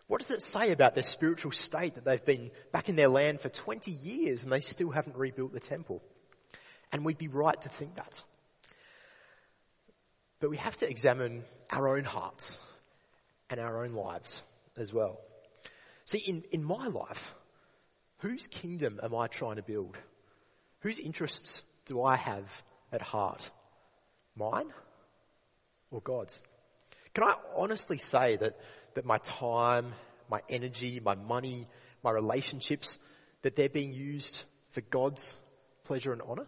What 0.08 0.22
does 0.22 0.32
it 0.32 0.42
say 0.42 0.72
about 0.72 0.96
their 0.96 1.04
spiritual 1.04 1.52
state 1.52 1.96
that 1.96 2.06
they've 2.06 2.26
been 2.26 2.52
back 2.72 2.90
in 2.90 2.96
their 2.96 3.08
land 3.08 3.42
for 3.42 3.50
20 3.50 3.92
years 3.92 4.44
and 4.44 4.52
they 4.52 4.60
still 4.60 4.90
haven't 4.90 5.18
rebuilt 5.18 5.54
the 5.54 5.60
temple? 5.60 6.02
And 6.92 7.06
we'd 7.06 7.18
be 7.18 7.28
right 7.28 7.60
to 7.62 7.70
think 7.70 7.96
that. 7.96 8.24
But 10.44 10.50
we 10.50 10.58
have 10.58 10.76
to 10.76 10.90
examine 10.90 11.46
our 11.70 11.96
own 11.96 12.04
hearts 12.04 12.58
and 13.50 13.62
our 13.62 13.86
own 13.86 13.94
lives 13.94 14.44
as 14.76 14.92
well. 14.92 15.22
See, 16.04 16.18
in, 16.18 16.44
in 16.52 16.62
my 16.62 16.88
life, 16.88 17.34
whose 18.18 18.48
kingdom 18.48 19.00
am 19.02 19.16
I 19.16 19.28
trying 19.28 19.56
to 19.56 19.62
build? 19.62 19.98
Whose 20.82 21.00
interests 21.00 21.64
do 21.86 22.04
I 22.04 22.18
have 22.18 22.62
at 22.92 23.02
heart? 23.02 23.42
Mine 24.36 24.68
or 25.92 26.02
God's? 26.02 26.42
Can 27.14 27.24
I 27.24 27.36
honestly 27.56 27.98
say 27.98 28.36
that, 28.36 28.60
that 28.96 29.06
my 29.06 29.20
time, 29.20 29.94
my 30.30 30.42
energy, 30.50 31.00
my 31.00 31.16
money, 31.16 31.70
my 32.04 32.12
relationships, 32.12 33.00
that 33.44 33.56
they're 33.56 33.70
being 33.70 33.94
used 33.94 34.44
for 34.72 34.82
God's 34.82 35.38
pleasure 35.86 36.12
and 36.12 36.22
honor? 36.22 36.48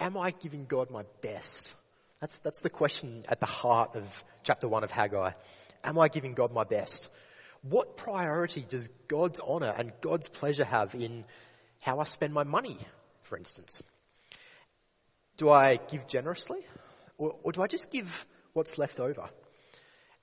Am 0.00 0.16
I 0.16 0.30
giving 0.30 0.64
God 0.64 0.90
my 0.90 1.02
best? 1.20 1.76
That's, 2.20 2.38
that's 2.38 2.60
the 2.60 2.70
question 2.70 3.24
at 3.28 3.40
the 3.40 3.46
heart 3.46 3.94
of 3.94 4.24
chapter 4.42 4.68
one 4.68 4.84
of 4.84 4.90
Haggai. 4.90 5.32
Am 5.84 5.98
I 5.98 6.08
giving 6.08 6.34
God 6.34 6.52
my 6.52 6.64
best? 6.64 7.10
What 7.62 7.96
priority 7.96 8.64
does 8.66 8.88
God's 9.08 9.40
honor 9.40 9.74
and 9.76 9.92
God's 10.00 10.28
pleasure 10.28 10.64
have 10.64 10.94
in 10.94 11.24
how 11.80 12.00
I 12.00 12.04
spend 12.04 12.32
my 12.32 12.44
money, 12.44 12.78
for 13.22 13.36
instance? 13.36 13.82
Do 15.36 15.50
I 15.50 15.76
give 15.76 16.06
generously? 16.06 16.60
Or, 17.18 17.36
or 17.42 17.52
do 17.52 17.62
I 17.62 17.66
just 17.66 17.90
give 17.90 18.26
what's 18.54 18.78
left 18.78 18.98
over? 18.98 19.28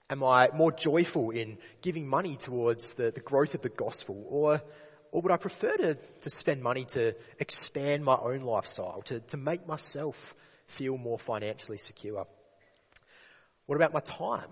Am 0.10 0.24
I 0.24 0.50
more 0.54 0.72
joyful 0.72 1.30
in 1.30 1.58
giving 1.82 2.08
money 2.08 2.36
towards 2.38 2.94
the, 2.94 3.12
the 3.12 3.20
growth 3.20 3.54
of 3.54 3.62
the 3.62 3.70
gospel? 3.70 4.26
Or, 4.28 4.62
or 5.12 5.22
would 5.22 5.32
I 5.32 5.38
prefer 5.38 5.76
to, 5.78 5.96
to 6.22 6.30
spend 6.30 6.64
money 6.64 6.86
to 6.86 7.16
expand 7.40 8.04
my 8.04 8.16
own 8.16 8.42
lifestyle, 8.42 9.04
to, 9.04 9.20
to 9.20 9.38
make 9.38 9.68
myself 9.68 10.36
feel 10.74 10.98
more 10.98 11.20
financially 11.20 11.78
secure? 11.78 12.26
What 13.66 13.76
about 13.76 13.94
my 13.94 14.02
time? 14.02 14.50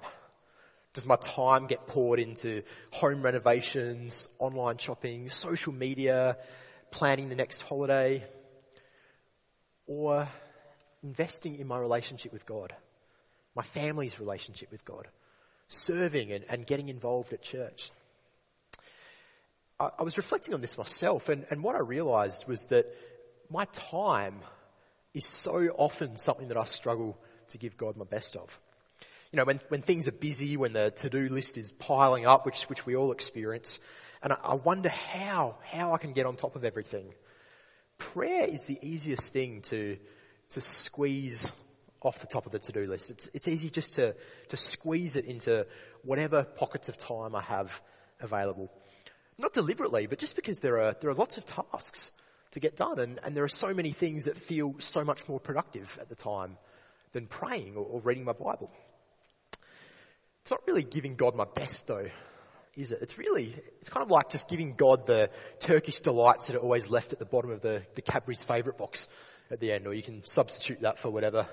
Does 0.93 1.05
my 1.05 1.15
time 1.15 1.67
get 1.67 1.87
poured 1.87 2.19
into 2.19 2.63
home 2.91 3.21
renovations, 3.21 4.29
online 4.39 4.77
shopping, 4.77 5.29
social 5.29 5.73
media, 5.73 6.37
planning 6.91 7.29
the 7.29 7.35
next 7.35 7.61
holiday? 7.61 8.25
Or 9.87 10.27
investing 11.03 11.59
in 11.59 11.67
my 11.67 11.77
relationship 11.77 12.31
with 12.31 12.45
God, 12.45 12.73
my 13.55 13.63
family's 13.63 14.19
relationship 14.19 14.71
with 14.71 14.85
God, 14.85 15.07
serving 15.67 16.31
and, 16.31 16.45
and 16.49 16.65
getting 16.65 16.89
involved 16.89 17.33
at 17.33 17.41
church? 17.41 17.91
I, 19.79 19.89
I 19.99 20.03
was 20.03 20.17
reflecting 20.17 20.53
on 20.53 20.61
this 20.61 20.77
myself 20.77 21.29
and, 21.29 21.45
and 21.49 21.63
what 21.63 21.75
I 21.75 21.79
realized 21.79 22.47
was 22.47 22.65
that 22.67 22.85
my 23.49 23.65
time 23.65 24.41
is 25.13 25.25
so 25.25 25.57
often 25.77 26.17
something 26.17 26.47
that 26.49 26.57
I 26.57 26.63
struggle 26.63 27.17
to 27.49 27.57
give 27.57 27.77
God 27.77 27.97
my 27.97 28.05
best 28.05 28.35
of. 28.35 28.59
You 29.31 29.37
know, 29.37 29.45
when, 29.45 29.59
when 29.69 29.81
things 29.81 30.07
are 30.07 30.13
busy, 30.13 30.57
when 30.57 30.73
the 30.73 30.91
to-do 30.91 31.29
list 31.29 31.57
is 31.57 31.71
piling 31.71 32.25
up, 32.25 32.45
which, 32.45 32.63
which 32.63 32.85
we 32.85 32.95
all 32.95 33.11
experience, 33.11 33.79
and 34.21 34.33
I, 34.33 34.37
I 34.43 34.53
wonder 34.55 34.89
how, 34.89 35.55
how 35.63 35.93
I 35.93 35.97
can 35.97 36.13
get 36.13 36.25
on 36.25 36.35
top 36.35 36.55
of 36.55 36.65
everything. 36.65 37.13
Prayer 37.97 38.45
is 38.45 38.65
the 38.65 38.77
easiest 38.81 39.31
thing 39.31 39.61
to, 39.63 39.97
to 40.49 40.61
squeeze 40.61 41.51
off 42.01 42.19
the 42.19 42.27
top 42.27 42.45
of 42.45 42.51
the 42.51 42.59
to-do 42.59 42.87
list. 42.87 43.11
It's, 43.11 43.29
it's 43.33 43.47
easy 43.47 43.69
just 43.69 43.93
to, 43.93 44.15
to 44.49 44.57
squeeze 44.57 45.15
it 45.15 45.25
into 45.25 45.65
whatever 46.03 46.43
pockets 46.43 46.89
of 46.89 46.97
time 46.97 47.35
I 47.35 47.41
have 47.41 47.81
available. 48.19 48.71
Not 49.37 49.53
deliberately, 49.53 50.07
but 50.07 50.19
just 50.19 50.35
because 50.35 50.59
there 50.59 50.79
are, 50.81 50.95
there 50.99 51.09
are 51.09 51.15
lots 51.15 51.37
of 51.37 51.45
tasks 51.45 52.11
to 52.51 52.59
get 52.59 52.75
done 52.75 52.99
and, 52.99 53.19
and 53.23 53.35
there 53.35 53.43
are 53.43 53.49
so 53.49 53.73
many 53.73 53.91
things 53.91 54.25
that 54.25 54.37
feel 54.37 54.75
so 54.79 55.03
much 55.03 55.27
more 55.27 55.39
productive 55.39 55.97
at 56.01 56.09
the 56.09 56.15
time 56.15 56.57
than 57.13 57.27
praying 57.27 57.75
or, 57.75 57.85
or 57.85 57.99
reading 58.01 58.23
my 58.23 58.33
Bible. 58.33 58.71
It's 60.41 60.51
not 60.51 60.61
really 60.67 60.83
giving 60.83 61.15
God 61.15 61.35
my 61.35 61.45
best 61.45 61.87
though, 61.87 62.09
is 62.75 62.91
it? 62.91 62.99
It's 63.01 63.17
really, 63.17 63.55
it's 63.79 63.89
kind 63.89 64.03
of 64.03 64.11
like 64.11 64.29
just 64.29 64.49
giving 64.49 64.75
God 64.75 65.05
the 65.05 65.29
Turkish 65.59 66.01
delights 66.01 66.47
that 66.47 66.55
are 66.55 66.59
always 66.59 66.89
left 66.89 67.13
at 67.13 67.19
the 67.19 67.25
bottom 67.25 67.51
of 67.51 67.61
the, 67.61 67.83
the 67.95 68.01
Cadbury's 68.01 68.43
favourite 68.43 68.77
box 68.77 69.07
at 69.49 69.59
the 69.59 69.71
end, 69.71 69.85
or 69.85 69.93
you 69.93 70.03
can 70.03 70.25
substitute 70.25 70.81
that 70.81 70.97
for 70.97 71.09
whatever 71.09 71.45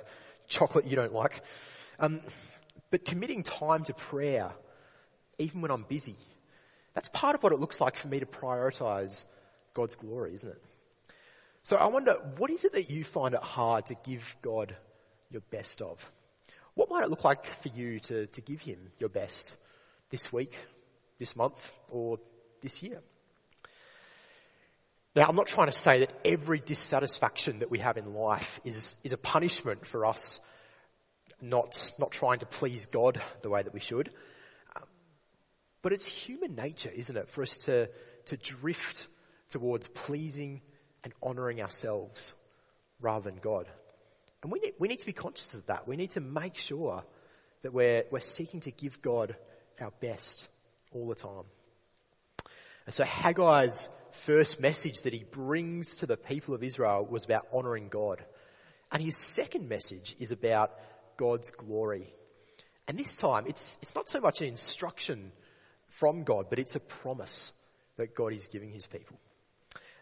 chocolate 0.47 0.87
you 0.87 0.97
don't 0.97 1.12
like. 1.12 1.43
Um, 1.99 2.21
but 2.90 3.05
committing 3.05 3.43
time 3.43 3.85
to 3.85 3.95
prayer, 3.95 4.52
even 5.38 5.61
when 5.61 5.71
I'm 5.71 5.85
busy, 5.88 6.17
that's 6.95 7.09
part 7.11 7.35
of 7.35 7.43
what 7.43 7.52
it 7.52 7.61
looks 7.61 7.81
like 7.81 7.97
for 7.97 8.09
me 8.09 8.21
to 8.21 8.26
prioritise 8.26 9.25
God's 9.75 9.97
glory, 9.97 10.33
isn't 10.35 10.50
it? 10.50 10.62
So 11.68 11.76
I 11.76 11.88
wonder, 11.88 12.14
what 12.38 12.50
is 12.50 12.64
it 12.64 12.72
that 12.72 12.90
you 12.90 13.04
find 13.04 13.34
it 13.34 13.42
hard 13.42 13.84
to 13.87 13.94
give 14.02 14.37
God 14.40 14.75
your 15.30 15.42
best 15.50 15.82
of? 15.82 16.10
What 16.72 16.88
might 16.88 17.04
it 17.04 17.10
look 17.10 17.25
like 17.25 17.44
for 17.44 17.68
you 17.68 18.00
to, 18.00 18.26
to 18.26 18.40
give 18.40 18.62
Him 18.62 18.78
your 18.98 19.10
best 19.10 19.54
this 20.08 20.32
week, 20.32 20.56
this 21.18 21.37
month, 21.37 21.70
or 21.90 22.20
this 22.62 22.82
year? 22.82 23.02
Now, 25.14 25.26
I'm 25.28 25.37
not 25.37 25.46
trying 25.46 25.66
to 25.66 25.76
say 25.76 25.98
that 25.98 26.14
every 26.25 26.58
dissatisfaction 26.58 27.58
that 27.58 27.70
we 27.70 27.80
have 27.80 27.98
in 27.98 28.14
life 28.14 28.62
is, 28.64 28.96
is 29.04 29.12
a 29.12 29.18
punishment 29.18 29.84
for 29.84 30.06
us 30.06 30.40
not, 31.42 31.92
not 31.98 32.12
trying 32.12 32.38
to 32.38 32.46
please 32.46 32.87
God 32.87 33.20
the 33.42 33.50
way 33.50 33.62
that 33.62 33.75
we 33.75 33.80
should. 33.80 34.10
But 35.82 35.93
it's 35.93 36.06
human 36.06 36.54
nature, 36.54 36.90
isn't 36.90 37.14
it, 37.19 37.28
for 37.28 37.43
us 37.43 37.58
to, 37.66 37.90
to 38.25 38.38
drift 38.38 39.06
towards 39.50 39.86
pleasing 39.86 40.62
and 41.04 41.13
honouring 41.23 41.61
ourselves 41.61 42.34
rather 43.00 43.30
than 43.30 43.41
God. 43.41 43.67
And 44.43 44.52
we 44.52 44.61
need, 44.61 44.75
we 44.78 44.89
need 44.89 45.00
to 45.00 45.06
be 45.06 45.13
conscious 45.13 45.54
of 45.54 45.67
that. 45.67 45.89
We 45.89 45.97
need 45.97 46.13
to 46.13 46.21
make 46.21 46.56
sure 46.56 47.04
that 47.63 47.73
we're, 47.73 48.04
we're 48.11 48.21
seeking 48.21 48.61
to 48.61 48.71
give 48.71 49.02
God 49.02 49.37
our 49.80 49.93
best 50.00 50.49
all 50.93 51.08
the 51.08 51.15
time. 51.15 51.45
And 52.87 52.95
so 52.95 53.04
Haggai's 53.04 53.89
first 54.13 54.61
message 54.61 55.02
that 55.02 55.13
he 55.13 55.25
brings 55.25 55.97
to 55.97 56.06
the 56.06 56.17
people 56.17 56.54
of 56.54 56.63
Israel 56.63 57.06
was 57.08 57.25
about 57.25 57.47
honouring 57.52 57.89
God. 57.89 58.25
And 58.91 59.02
his 59.02 59.17
second 59.17 59.69
message 59.69 60.17
is 60.19 60.32
about 60.32 60.73
God's 61.17 61.50
glory. 61.50 62.15
And 62.87 62.99
this 62.99 63.19
time, 63.19 63.45
it's, 63.47 63.76
it's 63.82 63.95
not 63.95 64.08
so 64.08 64.21
much 64.21 64.41
an 64.41 64.47
instruction 64.47 65.32
from 65.89 66.25
God, 66.25 66.47
but 66.49 66.58
it's 66.58 66.76
a 66.76 66.80
promise 66.80 67.52
that 67.97 68.15
God 68.15 68.32
is 68.32 68.47
giving 68.47 68.71
his 68.71 68.87
people. 68.87 69.19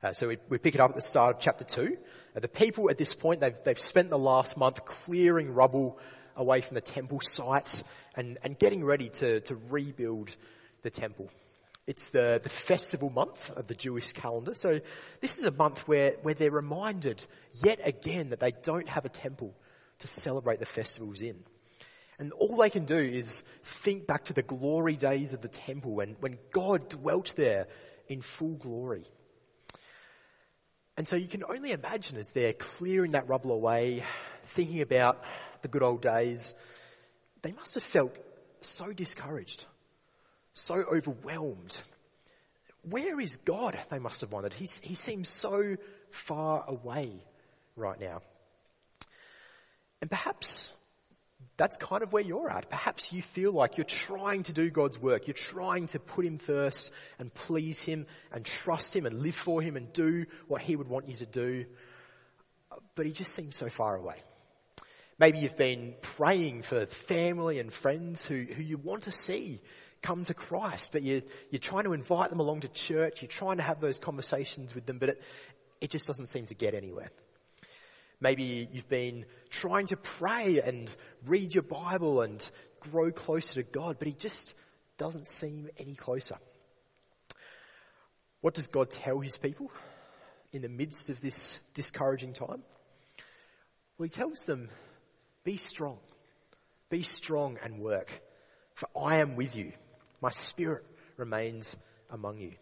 Uh, 0.03 0.13
so 0.13 0.29
we, 0.29 0.39
we, 0.49 0.59
pick 0.59 0.75
it 0.75 0.81
up 0.81 0.91
at 0.91 0.97
the 0.97 1.03
start 1.03 1.37
of 1.37 1.41
chapter 1.41 1.65
2. 1.65 1.97
Uh, 2.37 2.41
the 2.41 2.49
people 2.49 2.91
at 2.91 2.99
this 2.99 3.15
point, 3.15 3.41
they've, 3.41 3.57
they've 3.65 3.79
spent 3.79 4.11
the 4.11 4.19
last 4.19 4.57
month 4.57 4.85
clearing 4.85 5.53
rubble 5.55 5.99
away 6.37 6.61
from 6.61 6.75
the 6.75 6.81
temple 6.83 7.21
sites 7.21 7.83
and, 8.15 8.39
and 8.45 8.59
getting 8.59 8.85
ready 8.85 9.09
to, 9.09 9.41
to 9.41 9.57
rebuild 9.71 10.37
the 10.83 10.91
temple. 10.91 11.31
It's 11.87 12.09
the, 12.09 12.41
the 12.43 12.49
festival 12.49 13.11
month 13.11 13.51
of 13.51 13.69
the 13.69 13.75
Jewish 13.75 14.13
calendar. 14.13 14.55
So 14.55 14.81
this 15.21 15.39
is 15.39 15.45
a 15.45 15.51
month 15.51 15.87
where, 15.89 16.17
where 16.23 16.35
they're 16.35 16.51
reminded 16.51 17.25
yet 17.65 17.81
again 17.83 18.31
that 18.31 18.41
they 18.41 18.53
don't 18.63 18.89
have 18.89 19.05
a 19.05 19.11
temple 19.11 19.55
to 20.01 20.07
celebrate 20.07 20.59
the 20.59 20.67
festivals 20.67 21.23
in. 21.23 21.37
And 22.19 22.33
all 22.33 22.57
they 22.57 22.71
can 22.71 22.87
do 22.87 22.99
is 22.99 23.43
think 23.63 24.07
back 24.07 24.25
to 24.25 24.33
the 24.33 24.43
glory 24.43 24.97
days 24.97 25.33
of 25.33 25.43
the 25.43 25.49
temple 25.49 25.95
when, 25.95 26.17
when 26.21 26.39
God 26.53 26.89
dwelt 26.89 27.35
there 27.37 27.67
in 28.09 28.21
full 28.21 28.55
glory. 28.55 29.05
And 30.97 31.07
so 31.07 31.17
you 31.17 31.29
can 31.29 31.45
only 31.45 31.73
imagine 31.73 32.19
as 32.19 32.31
they're 32.31 32.55
clearing 32.55 33.11
that 33.11 33.29
rubble 33.29 33.53
away, 33.53 34.03
thinking 34.45 34.81
about 34.81 35.23
the 35.63 35.69
good 35.69 35.83
old 35.83 36.03
days, 36.03 36.55
they 37.43 37.53
must 37.53 37.75
have 37.75 37.85
felt 37.85 38.17
so 38.61 38.93
discouraged 38.93 39.67
so 40.57 40.77
overwhelmed. 40.77 41.81
Where 42.83 43.21
is 43.21 43.37
God? 43.37 43.79
They 43.91 43.99
must 43.99 44.23
have 44.23 44.33
wondered. 44.33 44.55
He's, 44.55 44.81
he 44.83 44.95
seems 44.95 45.29
so 45.29 45.77
far 46.11 46.65
away 46.67 47.13
right 47.77 48.01
now. 48.01 48.23
And 50.01 50.11
perhaps 50.11 50.73
that's 51.57 51.77
kind 51.77 52.03
of 52.03 52.12
where 52.12 52.22
you're 52.22 52.51
at. 52.51 52.68
Perhaps 52.68 53.12
you 53.12 53.22
feel 53.22 53.53
like 53.53 53.79
you're 53.79 53.85
trying 53.85 54.42
to 54.44 54.53
do 54.53 54.70
God's 54.70 54.99
work. 54.99 55.27
You're 55.27 55.35
trying 55.35 55.87
to 55.88 55.99
put 55.99 56.25
Him 56.25 56.38
first 56.38 56.92
and 57.18 57.33
please 57.33 57.81
Him 57.81 58.07
and 58.31 58.44
trust 58.44 58.94
Him 58.94 59.07
and 59.07 59.22
live 59.22 59.35
for 59.35 59.62
Him 59.62 59.77
and 59.77 59.92
do 59.92 60.27
what 60.49 60.61
He 60.61 60.77
would 60.77 60.88
want 60.88 61.09
you 61.09 61.16
to 61.16 61.27
do. 61.27 61.64
But 62.94 63.07
He 63.07 63.12
just 63.12 63.33
seems 63.33 63.57
so 63.57 63.68
far 63.68 63.96
away. 63.96 64.16
Maybe 65.18 65.38
you've 65.38 65.57
been 65.57 65.94
praying 66.03 66.62
for 66.62 66.85
family 66.85 67.59
and 67.59 67.72
friends 67.72 68.27
who, 68.27 68.42
who 68.42 68.62
you 68.62 68.77
want 68.77 69.05
to 69.05 69.12
see 69.12 69.62
come 70.03 70.25
to 70.25 70.35
Christ, 70.35 70.92
but 70.92 71.03
you, 71.03 71.22
you're 71.51 71.59
trying 71.59 71.85
to 71.85 71.94
invite 71.94 72.29
them 72.29 72.38
along 72.38 72.61
to 72.61 72.68
church, 72.68 73.22
you're 73.22 73.29
trying 73.29 73.57
to 73.57 73.62
have 73.62 73.81
those 73.81 73.99
conversations 73.99 74.75
with 74.75 74.85
them, 74.85 74.99
but 74.99 75.09
it, 75.09 75.22
it 75.81 75.90
just 75.90 76.07
doesn't 76.07 76.27
seem 76.27 76.44
to 76.46 76.55
get 76.55 76.75
anywhere. 76.75 77.11
Maybe 78.21 78.69
you've 78.73 78.89
been 78.89 79.27
trying 79.51 79.87
to 79.89 79.97
pray 79.97 80.61
and 80.61 80.95
read 81.27 81.55
your 81.55 81.63
Bible 81.63 82.23
and 82.23 82.49
grow 82.81 83.11
closer 83.11 83.55
to 83.55 83.63
God, 83.63 83.97
but 83.99 84.09
He 84.09 84.15
just 84.15 84.55
doesn't 84.97 85.27
seem 85.27 85.69
any 85.79 85.95
closer. 85.95 86.37
What 88.41 88.55
does 88.55 88.69
God 88.69 88.91
tell 88.91 89.21
His 89.21 89.37
people 89.37 89.71
in 90.53 90.63
the 90.63 90.69
midst 90.69 91.11
of 91.11 91.21
this 91.21 91.61
discouraging 91.75 92.33
time? 92.33 92.63
Well, 93.99 94.05
He 94.05 94.09
tells 94.09 94.41
them, 94.47 94.71
be 95.45 95.57
strong. 95.57 95.99
Be 96.89 97.03
strong 97.03 97.59
and 97.63 97.81
work, 97.81 98.23
for 98.75 98.89
I 98.97 99.17
am 99.17 99.37
with 99.37 99.57
you. 99.57 99.73
My 100.21 100.31
spirit 100.31 100.85
remains 101.17 101.77
among 102.11 102.39
you. 102.39 102.53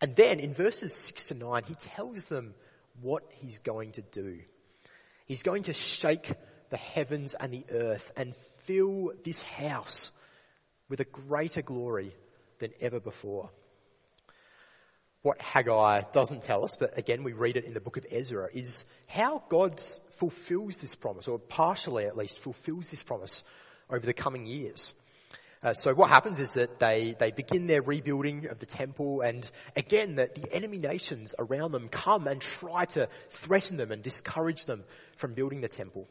And 0.00 0.14
then 0.14 0.38
in 0.38 0.54
verses 0.54 0.94
6 0.94 1.28
to 1.28 1.34
9, 1.34 1.64
he 1.64 1.74
tells 1.74 2.26
them 2.26 2.54
what 3.00 3.24
he's 3.30 3.58
going 3.60 3.92
to 3.92 4.02
do. 4.02 4.40
He's 5.28 5.42
going 5.42 5.64
to 5.64 5.74
shake 5.74 6.32
the 6.70 6.78
heavens 6.78 7.34
and 7.34 7.52
the 7.52 7.66
earth 7.70 8.10
and 8.16 8.34
fill 8.64 9.12
this 9.24 9.42
house 9.42 10.10
with 10.88 11.00
a 11.00 11.04
greater 11.04 11.60
glory 11.60 12.14
than 12.58 12.72
ever 12.80 12.98
before. 12.98 13.50
What 15.20 15.40
Haggai 15.40 16.02
doesn't 16.12 16.42
tell 16.42 16.64
us, 16.64 16.76
but 16.80 16.96
again 16.96 17.24
we 17.24 17.34
read 17.34 17.58
it 17.58 17.66
in 17.66 17.74
the 17.74 17.80
book 17.80 17.98
of 17.98 18.06
Ezra, 18.10 18.48
is 18.52 18.86
how 19.06 19.42
God 19.50 19.78
fulfills 20.16 20.78
this 20.78 20.94
promise, 20.94 21.28
or 21.28 21.38
partially 21.38 22.06
at 22.06 22.16
least 22.16 22.38
fulfills 22.38 22.90
this 22.90 23.02
promise 23.02 23.44
over 23.90 24.06
the 24.06 24.14
coming 24.14 24.46
years. 24.46 24.94
Uh, 25.62 25.72
so 25.72 25.92
what 25.92 26.08
happens 26.08 26.38
is 26.38 26.52
that 26.52 26.78
they, 26.78 27.16
they 27.18 27.32
begin 27.32 27.66
their 27.66 27.82
rebuilding 27.82 28.46
of 28.46 28.60
the 28.60 28.66
temple 28.66 29.22
and 29.22 29.50
again 29.74 30.14
that 30.14 30.34
the 30.36 30.52
enemy 30.54 30.78
nations 30.78 31.34
around 31.38 31.72
them 31.72 31.88
come 31.88 32.28
and 32.28 32.40
try 32.40 32.84
to 32.84 33.08
threaten 33.30 33.76
them 33.76 33.90
and 33.90 34.02
discourage 34.02 34.66
them 34.66 34.84
from 35.16 35.34
building 35.34 35.60
the 35.60 35.68
temple. 35.68 36.06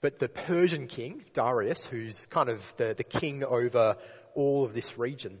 But 0.00 0.18
the 0.18 0.28
Persian 0.28 0.88
king, 0.88 1.24
Darius, 1.32 1.84
who's 1.84 2.26
kind 2.26 2.48
of 2.48 2.74
the, 2.76 2.94
the 2.96 3.04
king 3.04 3.44
over 3.44 3.96
all 4.34 4.64
of 4.64 4.72
this 4.72 4.98
region, 4.98 5.40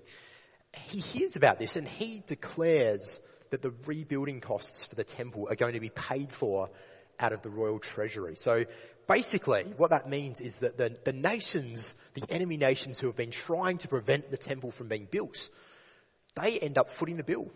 he 0.72 1.00
hears 1.00 1.34
about 1.34 1.58
this 1.58 1.76
and 1.76 1.86
he 1.86 2.22
declares 2.26 3.20
that 3.50 3.62
the 3.62 3.72
rebuilding 3.86 4.40
costs 4.40 4.84
for 4.84 4.94
the 4.94 5.04
temple 5.04 5.48
are 5.50 5.56
going 5.56 5.74
to 5.74 5.80
be 5.80 5.90
paid 5.90 6.32
for 6.32 6.70
out 7.20 7.32
of 7.32 7.42
the 7.42 7.50
royal 7.50 7.78
treasury. 7.78 8.36
So 8.36 8.64
basically 9.06 9.64
what 9.76 9.90
that 9.90 10.08
means 10.08 10.40
is 10.40 10.58
that 10.58 10.76
the, 10.76 10.96
the 11.04 11.12
nations, 11.12 11.94
the 12.14 12.24
enemy 12.30 12.56
nations 12.56 12.98
who 12.98 13.06
have 13.06 13.16
been 13.16 13.30
trying 13.30 13.78
to 13.78 13.88
prevent 13.88 14.30
the 14.30 14.36
temple 14.36 14.70
from 14.70 14.88
being 14.88 15.08
built, 15.10 15.48
they 16.40 16.58
end 16.58 16.78
up 16.78 16.90
footing 16.90 17.16
the 17.16 17.24
bill 17.24 17.50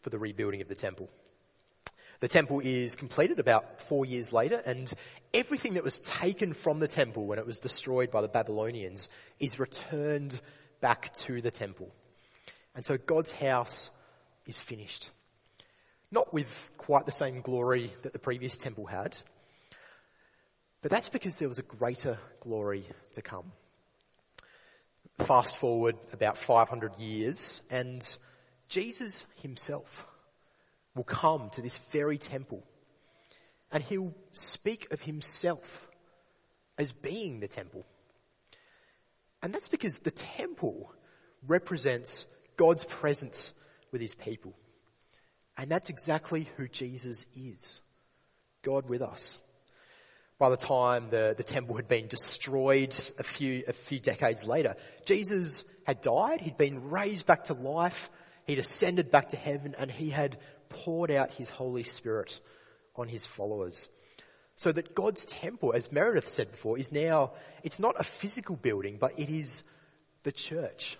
for 0.00 0.10
the 0.10 0.18
rebuilding 0.18 0.60
of 0.60 0.68
the 0.68 0.74
temple. 0.74 1.08
The 2.20 2.28
temple 2.28 2.60
is 2.60 2.94
completed 2.94 3.40
about 3.40 3.80
four 3.80 4.06
years 4.06 4.32
later 4.32 4.62
and 4.64 4.92
everything 5.34 5.74
that 5.74 5.82
was 5.82 5.98
taken 5.98 6.52
from 6.52 6.78
the 6.78 6.86
temple 6.86 7.26
when 7.26 7.40
it 7.40 7.46
was 7.46 7.58
destroyed 7.58 8.12
by 8.12 8.20
the 8.20 8.28
Babylonians 8.28 9.08
is 9.40 9.58
returned 9.58 10.40
back 10.80 11.12
to 11.14 11.40
the 11.40 11.50
temple. 11.50 11.90
And 12.76 12.84
so 12.84 12.96
God's 12.96 13.32
house 13.32 13.90
is 14.46 14.58
finished. 14.58 15.10
Not 16.12 16.32
with 16.32 16.70
quite 16.76 17.06
the 17.06 17.12
same 17.12 17.40
glory 17.40 17.90
that 18.02 18.12
the 18.12 18.18
previous 18.18 18.58
temple 18.58 18.84
had, 18.84 19.16
but 20.82 20.90
that's 20.90 21.08
because 21.08 21.36
there 21.36 21.48
was 21.48 21.58
a 21.58 21.62
greater 21.62 22.18
glory 22.40 22.84
to 23.12 23.22
come. 23.22 23.50
Fast 25.20 25.56
forward 25.56 25.96
about 26.12 26.36
500 26.36 26.98
years 26.98 27.62
and 27.70 28.04
Jesus 28.68 29.24
himself 29.40 30.04
will 30.94 31.04
come 31.04 31.48
to 31.50 31.62
this 31.62 31.78
very 31.90 32.18
temple 32.18 32.62
and 33.70 33.82
he'll 33.82 34.14
speak 34.32 34.92
of 34.92 35.00
himself 35.00 35.88
as 36.76 36.92
being 36.92 37.40
the 37.40 37.48
temple. 37.48 37.86
And 39.42 39.54
that's 39.54 39.68
because 39.68 40.00
the 40.00 40.10
temple 40.10 40.92
represents 41.46 42.26
God's 42.56 42.84
presence 42.84 43.54
with 43.92 44.02
his 44.02 44.14
people. 44.14 44.54
And 45.56 45.70
that's 45.70 45.90
exactly 45.90 46.48
who 46.56 46.68
Jesus 46.68 47.26
is. 47.36 47.82
God 48.62 48.88
with 48.88 49.02
us. 49.02 49.38
By 50.38 50.50
the 50.50 50.56
time 50.56 51.10
the, 51.10 51.34
the 51.36 51.44
temple 51.44 51.76
had 51.76 51.86
been 51.86 52.08
destroyed 52.08 52.94
a 53.18 53.22
few, 53.22 53.62
a 53.68 53.72
few 53.72 54.00
decades 54.00 54.44
later, 54.44 54.76
Jesus 55.04 55.64
had 55.86 56.00
died, 56.00 56.40
he'd 56.40 56.56
been 56.56 56.90
raised 56.90 57.26
back 57.26 57.44
to 57.44 57.54
life, 57.54 58.10
he'd 58.46 58.58
ascended 58.58 59.10
back 59.10 59.28
to 59.28 59.36
heaven, 59.36 59.76
and 59.78 59.90
he 59.90 60.10
had 60.10 60.38
poured 60.68 61.10
out 61.10 61.32
his 61.34 61.48
Holy 61.48 61.84
Spirit 61.84 62.40
on 62.96 63.08
his 63.08 63.26
followers. 63.26 63.88
So 64.56 64.72
that 64.72 64.94
God's 64.94 65.26
temple, 65.26 65.72
as 65.74 65.92
Meredith 65.92 66.28
said 66.28 66.50
before, 66.50 66.78
is 66.78 66.92
now, 66.92 67.32
it's 67.62 67.78
not 67.78 68.00
a 68.00 68.04
physical 68.04 68.56
building, 68.56 68.96
but 69.00 69.18
it 69.18 69.28
is 69.28 69.62
the 70.24 70.32
church 70.32 70.98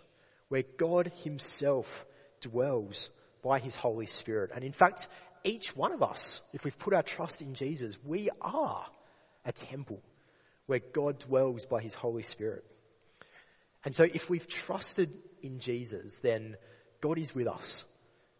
where 0.48 0.64
God 0.76 1.10
himself 1.24 2.06
dwells 2.40 3.10
by 3.42 3.58
his 3.58 3.76
Holy 3.76 4.06
Spirit. 4.06 4.50
And 4.54 4.64
in 4.64 4.72
fact, 4.72 5.08
each 5.44 5.74
one 5.74 5.92
of 5.92 6.02
us, 6.02 6.40
if 6.52 6.64
we've 6.64 6.78
put 6.78 6.94
our 6.94 7.02
trust 7.02 7.42
in 7.42 7.54
Jesus, 7.54 7.98
we 8.04 8.30
are 8.40 8.86
a 9.44 9.52
temple 9.52 10.00
where 10.66 10.80
God 10.92 11.18
dwells 11.18 11.66
by 11.66 11.80
his 11.80 11.94
Holy 11.94 12.22
Spirit. 12.22 12.64
And 13.84 13.94
so 13.94 14.04
if 14.04 14.30
we've 14.30 14.46
trusted 14.46 15.12
in 15.42 15.58
Jesus, 15.58 16.18
then 16.18 16.56
God 17.00 17.18
is 17.18 17.34
with 17.34 17.48
us, 17.48 17.84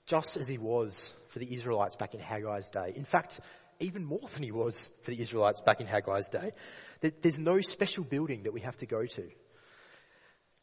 just 0.06 0.36
as 0.36 0.46
he 0.46 0.58
was 0.58 1.12
for 1.28 1.40
the 1.40 1.52
Israelites 1.52 1.96
back 1.96 2.14
in 2.14 2.20
Haggai's 2.20 2.68
day. 2.68 2.92
In 2.94 3.04
fact, 3.04 3.40
even 3.80 4.04
more 4.04 4.28
than 4.32 4.44
he 4.44 4.52
was 4.52 4.90
for 5.02 5.10
the 5.10 5.20
Israelites 5.20 5.60
back 5.60 5.80
in 5.80 5.86
Haggai's 5.86 6.28
day. 6.28 6.52
There's 7.00 7.40
no 7.40 7.60
special 7.60 8.04
building 8.04 8.44
that 8.44 8.52
we 8.52 8.60
have 8.60 8.76
to 8.76 8.86
go 8.86 9.04
to. 9.04 9.28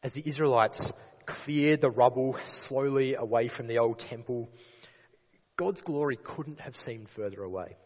As 0.02 0.14
the 0.14 0.22
Israelites 0.24 0.92
cleared 1.26 1.80
the 1.80 1.90
rubble 1.90 2.36
slowly 2.44 3.14
away 3.14 3.48
from 3.48 3.66
the 3.66 3.78
old 3.78 3.98
temple, 3.98 4.50
God's 5.56 5.82
glory 5.82 6.16
couldn't 6.16 6.60
have 6.60 6.76
seemed 6.76 7.08
further 7.08 7.42
away. 7.42 7.76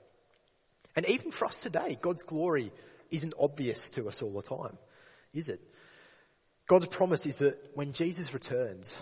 And 0.97 1.07
even 1.07 1.31
for 1.31 1.47
us 1.47 1.61
today, 1.61 1.99
God's 2.01 2.23
glory 2.23 2.73
isn't 3.11 3.35
obvious 3.39 3.91
to 3.91 4.09
us 4.09 4.23
all 4.23 4.33
the 4.33 4.43
time, 4.43 4.79
is 5.33 5.49
it? 5.49 5.61
God's 6.67 6.87
promise 6.87 7.27
is 7.27 7.39
that 7.39 7.59
when 7.75 7.93
Jesus 7.93 8.33
returns, 8.33 8.97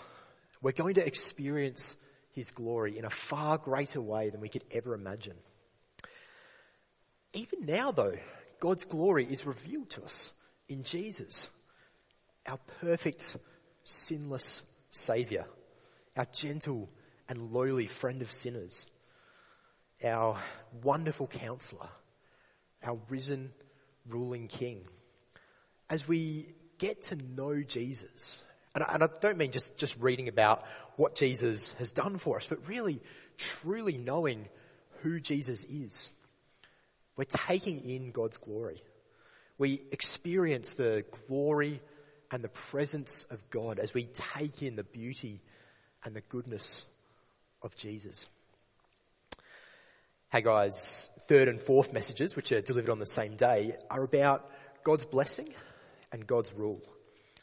we're 0.60 0.72
going 0.72 0.94
to 0.94 1.06
experience 1.06 1.96
his 2.32 2.50
glory 2.50 2.98
in 2.98 3.04
a 3.04 3.10
far 3.10 3.58
greater 3.58 4.00
way 4.00 4.30
than 4.30 4.40
we 4.40 4.48
could 4.48 4.64
ever 4.70 4.94
imagine. 4.94 5.36
Even 7.34 7.66
now 7.66 7.92
though, 7.92 8.16
God's 8.60 8.84
glory 8.84 9.26
is 9.30 9.46
revealed 9.46 9.90
to 9.90 10.02
us 10.02 10.32
in 10.68 10.82
Jesus, 10.82 11.48
our 12.46 12.58
perfect, 12.80 13.36
sinless 13.84 14.62
Saviour, 14.90 15.46
our 16.16 16.26
gentle 16.32 16.88
and 17.28 17.52
lowly 17.52 17.86
friend 17.86 18.22
of 18.22 18.30
sinners, 18.30 18.86
our 20.04 20.38
wonderful 20.82 21.26
counselor, 21.26 21.88
our 22.82 22.98
risen, 23.08 23.52
ruling 24.08 24.48
King. 24.48 24.82
As 25.88 26.06
we 26.06 26.48
get 26.78 27.02
to 27.02 27.16
know 27.16 27.62
Jesus, 27.62 28.42
and 28.74 28.84
I, 28.84 29.06
don't 29.20 29.38
mean 29.38 29.50
just, 29.50 29.76
just 29.76 29.96
reading 29.98 30.28
about 30.28 30.64
what 30.96 31.14
Jesus 31.14 31.72
has 31.78 31.92
done 31.92 32.18
for 32.18 32.36
us, 32.36 32.46
but 32.46 32.66
really, 32.68 33.00
truly 33.36 33.98
knowing 33.98 34.48
who 35.00 35.20
Jesus 35.20 35.64
is. 35.64 36.12
We're 37.16 37.24
taking 37.24 37.88
in 37.88 38.10
God's 38.10 38.38
glory. 38.38 38.82
We 39.58 39.82
experience 39.92 40.74
the 40.74 41.04
glory 41.28 41.80
and 42.32 42.42
the 42.42 42.48
presence 42.48 43.26
of 43.30 43.50
God 43.50 43.78
as 43.78 43.92
we 43.92 44.04
take 44.04 44.62
in 44.62 44.74
the 44.74 44.82
beauty 44.82 45.40
and 46.02 46.16
the 46.16 46.22
goodness 46.22 46.84
of 47.60 47.76
Jesus. 47.76 48.26
Haggai's 50.32 51.10
third 51.28 51.48
and 51.48 51.60
fourth 51.60 51.92
messages, 51.92 52.34
which 52.34 52.50
are 52.52 52.62
delivered 52.62 52.90
on 52.90 52.98
the 52.98 53.06
same 53.06 53.36
day, 53.36 53.76
are 53.90 54.02
about 54.02 54.50
God's 54.82 55.04
blessing 55.04 55.52
and 56.10 56.26
God's 56.26 56.52
rule. 56.54 56.80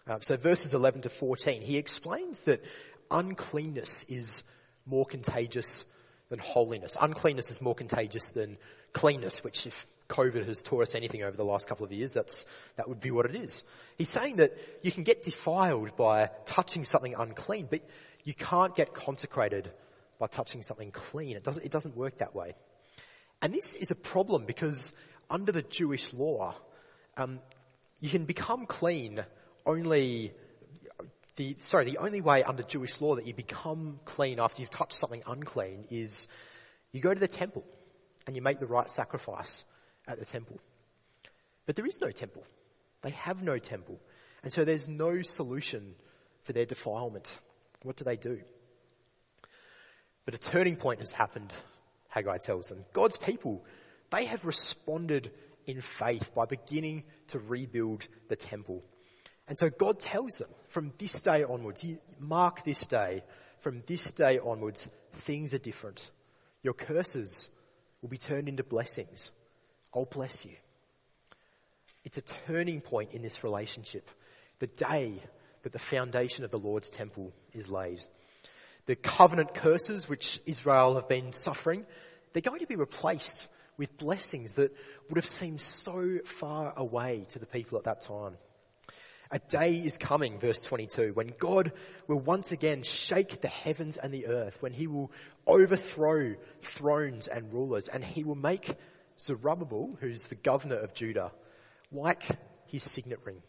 Uh, 0.08 0.18
so 0.22 0.38
verses 0.38 0.74
11 0.74 1.02
to 1.02 1.10
14, 1.10 1.62
he 1.62 1.78
explains 1.78 2.40
that 2.40 2.64
uncleanness 3.12 4.06
is 4.10 4.44
more 4.88 5.06
contagious 5.06 5.86
than 6.30 6.40
holiness. 6.40 6.98
Uncleanness 7.00 7.52
is 7.52 7.62
more 7.62 7.76
contagious 7.76 8.32
than 8.32 8.58
cleanness, 8.92 9.44
which 9.44 9.68
if 9.68 9.86
COVID 10.10 10.46
has 10.48 10.62
taught 10.64 10.82
us 10.82 10.96
anything 10.96 11.24
over 11.24 11.38
the 11.38 11.46
last 11.46 11.68
couple 11.68 11.86
of 11.86 11.92
years, 11.92 12.12
that's, 12.12 12.46
that 12.76 12.90
would 12.90 13.00
be 13.00 13.12
what 13.12 13.26
it 13.26 13.36
is. 13.36 13.64
He's 13.98 14.10
saying 14.10 14.38
that 14.38 14.58
you 14.82 14.92
can 14.92 15.04
get 15.04 15.22
defiled 15.22 15.96
by 15.96 16.30
touching 16.46 16.84
something 16.84 17.16
unclean, 17.18 17.68
but 17.70 17.88
you 18.24 18.34
can't 18.34 18.76
get 18.76 18.94
consecrated 18.94 19.72
by 20.18 20.28
touching 20.28 20.64
something 20.64 20.92
clean. 20.92 21.38
It 21.38 21.44
doesn't, 21.44 21.64
it 21.64 21.72
doesn't 21.72 21.96
work 21.96 22.18
that 22.18 22.36
way. 22.36 22.56
And 23.42 23.54
this 23.54 23.76
is 23.76 23.92
a 23.92 23.96
problem 23.96 24.46
because 24.46 24.92
under 25.30 25.52
the 25.52 25.62
Jewish 25.62 26.14
law, 26.14 26.56
um, 27.16 27.40
you 28.00 28.10
can 28.10 28.26
become 28.26 28.66
clean 28.66 29.24
only 29.66 30.34
the, 31.36 31.56
sorry, 31.62 31.86
the 31.86 32.00
only 32.00 32.20
way 32.20 32.44
under 32.44 32.64
Jewish 32.64 33.00
law 33.00 33.16
that 33.16 33.26
you 33.26 33.34
become 33.34 34.02
clean 34.04 34.42
after 34.42 34.62
you've 34.62 34.70
touched 34.70 34.94
something 34.94 35.24
unclean 35.26 35.86
is 35.90 36.28
you 36.92 37.00
go 37.00 37.14
to 37.14 37.20
the 37.20 37.30
temple 37.30 37.64
and 38.28 38.36
you 38.36 38.42
make 38.42 38.60
the 38.60 38.68
right 38.68 38.90
sacrifice 38.90 39.64
at 40.10 40.20
the 40.20 40.26
temple. 40.26 40.60
But 41.66 41.76
there 41.76 41.86
is 41.86 42.02
no 42.02 42.10
temple. 42.10 42.44
They 43.02 43.12
have 43.12 43.44
no 43.44 43.58
temple. 43.60 44.00
And 44.44 44.52
so 44.52 44.66
there's 44.66 44.88
no 44.88 45.22
solution 45.22 45.94
for 46.44 46.54
their 46.54 46.66
defilement. 46.66 47.38
What 47.84 47.96
do 47.96 48.04
they 48.04 48.18
do? 48.18 48.40
But 50.26 50.34
a 50.34 50.38
turning 50.38 50.76
point 50.76 51.00
has 51.00 51.12
happened, 51.12 51.54
Haggai 52.10 52.38
tells 52.38 52.68
them. 52.68 52.86
God's 52.94 53.18
people, 53.18 53.64
they 54.12 54.26
have 54.26 54.46
responded 54.46 55.32
in 55.66 55.82
faith 55.82 56.34
by 56.34 56.46
beginning 56.46 57.04
to 57.28 57.40
rebuild 57.40 58.08
the 58.28 58.36
temple. 58.36 58.84
And 59.48 59.58
so 59.58 59.70
God 59.70 60.00
tells 60.00 60.34
them 60.34 60.50
from 60.68 60.94
this 60.98 61.22
day 61.22 61.44
onwards, 61.44 61.86
mark 62.20 62.64
this 62.64 62.86
day, 62.86 63.24
from 63.60 63.84
this 63.88 64.12
day 64.12 64.40
onwards, 64.40 64.88
things 65.22 65.54
are 65.54 65.60
different. 65.60 66.10
Your 66.64 66.74
curses 66.74 67.50
will 68.02 68.10
be 68.10 68.18
turned 68.18 68.48
into 68.48 68.64
blessings. 68.64 69.32
I'll 69.94 70.06
bless 70.06 70.46
you. 70.46 70.56
It's 72.04 72.18
a 72.18 72.22
turning 72.22 72.82
point 72.82 73.12
in 73.14 73.22
this 73.22 73.44
relationship. 73.44 74.10
The 74.60 74.68
day 74.68 75.22
that 75.64 75.74
the 75.74 75.80
foundation 75.80 76.46
of 76.46 76.52
the 76.52 76.60
Lord's 76.60 76.90
temple 76.90 77.34
is 77.54 77.70
laid. 77.70 78.00
The 78.86 78.96
covenant 78.96 79.54
curses 79.54 80.08
which 80.08 80.42
Israel 80.46 80.96
have 80.96 81.08
been 81.08 81.34
suffering, 81.34 81.86
they're 82.34 82.42
going 82.42 82.60
to 82.60 82.68
be 82.68 82.76
replaced 82.76 83.50
with 83.78 83.98
blessings 83.98 84.56
that 84.56 84.76
would 85.08 85.18
have 85.18 85.28
seemed 85.28 85.62
so 85.62 86.20
far 86.26 86.74
away 86.76 87.26
to 87.30 87.40
the 87.40 87.46
people 87.46 87.78
at 87.78 87.86
that 87.86 88.02
time. 88.02 88.38
A 89.32 89.40
day 89.40 89.72
is 89.72 89.98
coming, 89.98 90.40
verse 90.40 90.64
22, 90.64 91.12
when 91.14 91.34
God 91.38 91.72
will 92.08 92.20
once 92.20 92.52
again 92.52 92.82
shake 92.82 93.42
the 93.42 93.48
heavens 93.48 93.96
and 93.96 94.12
the 94.12 94.26
earth, 94.26 94.58
when 94.60 94.74
he 94.74 94.88
will 94.88 95.12
overthrow 95.46 96.34
thrones 96.64 97.28
and 97.28 97.54
rulers, 97.54 97.88
and 97.88 98.04
he 98.04 98.24
will 98.24 98.36
make 98.36 98.76
Zerubbabel, 99.20 99.98
who's 100.00 100.24
the 100.24 100.36
governor 100.36 100.78
of 100.78 100.94
Judah, 100.94 101.32
like 101.92 102.24
his 102.68 102.84
signet 102.84 103.20
ring. 103.26 103.42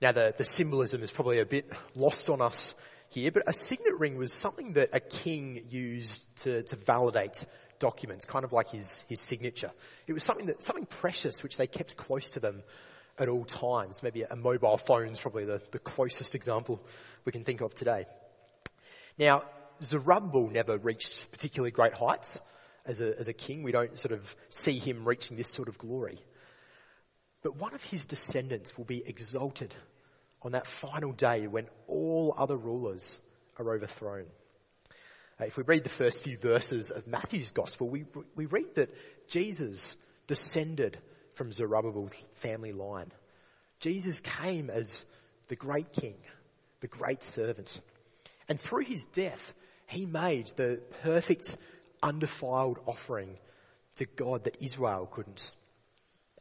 Now 0.00 0.12
the, 0.12 0.34
the 0.36 0.44
symbolism 0.44 1.02
is 1.02 1.10
probably 1.10 1.40
a 1.40 1.46
bit 1.46 1.70
lost 1.94 2.30
on 2.30 2.40
us 2.40 2.74
here, 3.10 3.30
but 3.32 3.42
a 3.46 3.52
signet 3.52 3.98
ring 3.98 4.16
was 4.16 4.32
something 4.32 4.74
that 4.74 4.90
a 4.92 5.00
king 5.00 5.64
used 5.68 6.34
to, 6.42 6.62
to 6.62 6.76
validate 6.76 7.46
documents, 7.78 8.24
kind 8.24 8.44
of 8.44 8.52
like 8.52 8.68
his, 8.68 9.04
his 9.08 9.20
signature. 9.20 9.70
It 10.06 10.12
was 10.12 10.24
something 10.24 10.46
that, 10.46 10.62
something 10.62 10.86
precious 10.86 11.42
which 11.42 11.56
they 11.56 11.66
kept 11.66 11.96
close 11.96 12.32
to 12.32 12.40
them 12.40 12.62
at 13.18 13.28
all 13.28 13.44
times. 13.44 14.02
Maybe 14.02 14.22
a 14.22 14.36
mobile 14.36 14.76
phone 14.76 15.08
is 15.08 15.20
probably 15.20 15.44
the, 15.44 15.60
the 15.70 15.78
closest 15.78 16.34
example 16.34 16.80
we 17.24 17.32
can 17.32 17.44
think 17.44 17.60
of 17.60 17.74
today. 17.74 18.06
Now, 19.18 19.42
Zerubbabel 19.82 20.48
never 20.50 20.76
reached 20.78 21.30
particularly 21.30 21.70
great 21.70 21.94
heights 21.94 22.40
as 22.88 23.00
a, 23.00 23.16
as 23.18 23.28
a 23.28 23.32
king. 23.32 23.62
We 23.62 23.70
don't 23.70 23.96
sort 23.96 24.12
of 24.12 24.34
see 24.48 24.78
him 24.78 25.06
reaching 25.06 25.36
this 25.36 25.48
sort 25.48 25.68
of 25.68 25.78
glory. 25.78 26.18
But 27.42 27.56
one 27.56 27.74
of 27.74 27.82
his 27.82 28.06
descendants 28.06 28.76
will 28.76 28.84
be 28.84 29.06
exalted 29.06 29.74
on 30.42 30.52
that 30.52 30.66
final 30.66 31.12
day 31.12 31.46
when 31.46 31.68
all 31.86 32.34
other 32.36 32.56
rulers 32.56 33.20
are 33.58 33.74
overthrown. 33.74 34.26
Uh, 35.40 35.44
if 35.44 35.56
we 35.56 35.62
read 35.62 35.84
the 35.84 35.90
first 35.90 36.24
few 36.24 36.36
verses 36.36 36.90
of 36.90 37.06
Matthew's 37.06 37.52
gospel, 37.52 37.88
we, 37.88 38.06
we 38.34 38.46
read 38.46 38.74
that 38.74 38.92
Jesus 39.28 39.96
descended 40.26 40.98
from 41.34 41.52
Zerubbabel's 41.52 42.14
family 42.34 42.72
line. 42.72 43.12
Jesus 43.78 44.20
came 44.20 44.70
as 44.70 45.04
the 45.46 45.56
great 45.56 45.92
king, 45.92 46.16
the 46.80 46.88
great 46.88 47.22
servant. 47.22 47.80
And 48.48 48.58
through 48.58 48.84
his 48.84 49.04
death, 49.04 49.54
he 49.86 50.06
made 50.06 50.48
the 50.56 50.80
perfect, 51.02 51.56
undefiled 52.02 52.78
offering 52.86 53.36
to 53.96 54.06
God 54.06 54.44
that 54.44 54.56
Israel 54.60 55.08
couldn't. 55.10 55.52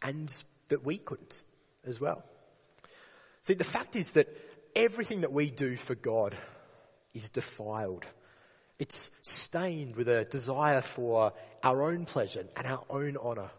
And 0.01 0.31
that 0.69 0.85
we 0.85 0.97
couldn't 0.97 1.43
as 1.85 1.99
well. 1.99 2.23
See, 3.41 3.53
the 3.53 3.63
fact 3.63 3.95
is 3.95 4.11
that 4.11 4.27
everything 4.75 5.21
that 5.21 5.31
we 5.31 5.49
do 5.49 5.77
for 5.77 5.95
God 5.95 6.35
is 7.13 7.29
defiled. 7.29 8.05
It's 8.79 9.09
stained 9.21 9.95
with 9.95 10.07
a 10.07 10.25
desire 10.25 10.81
for 10.81 11.33
our 11.63 11.83
own 11.83 12.05
pleasure 12.05 12.45
and 12.55 12.67
our 12.67 12.83
own 12.89 13.17
honour 13.17 13.49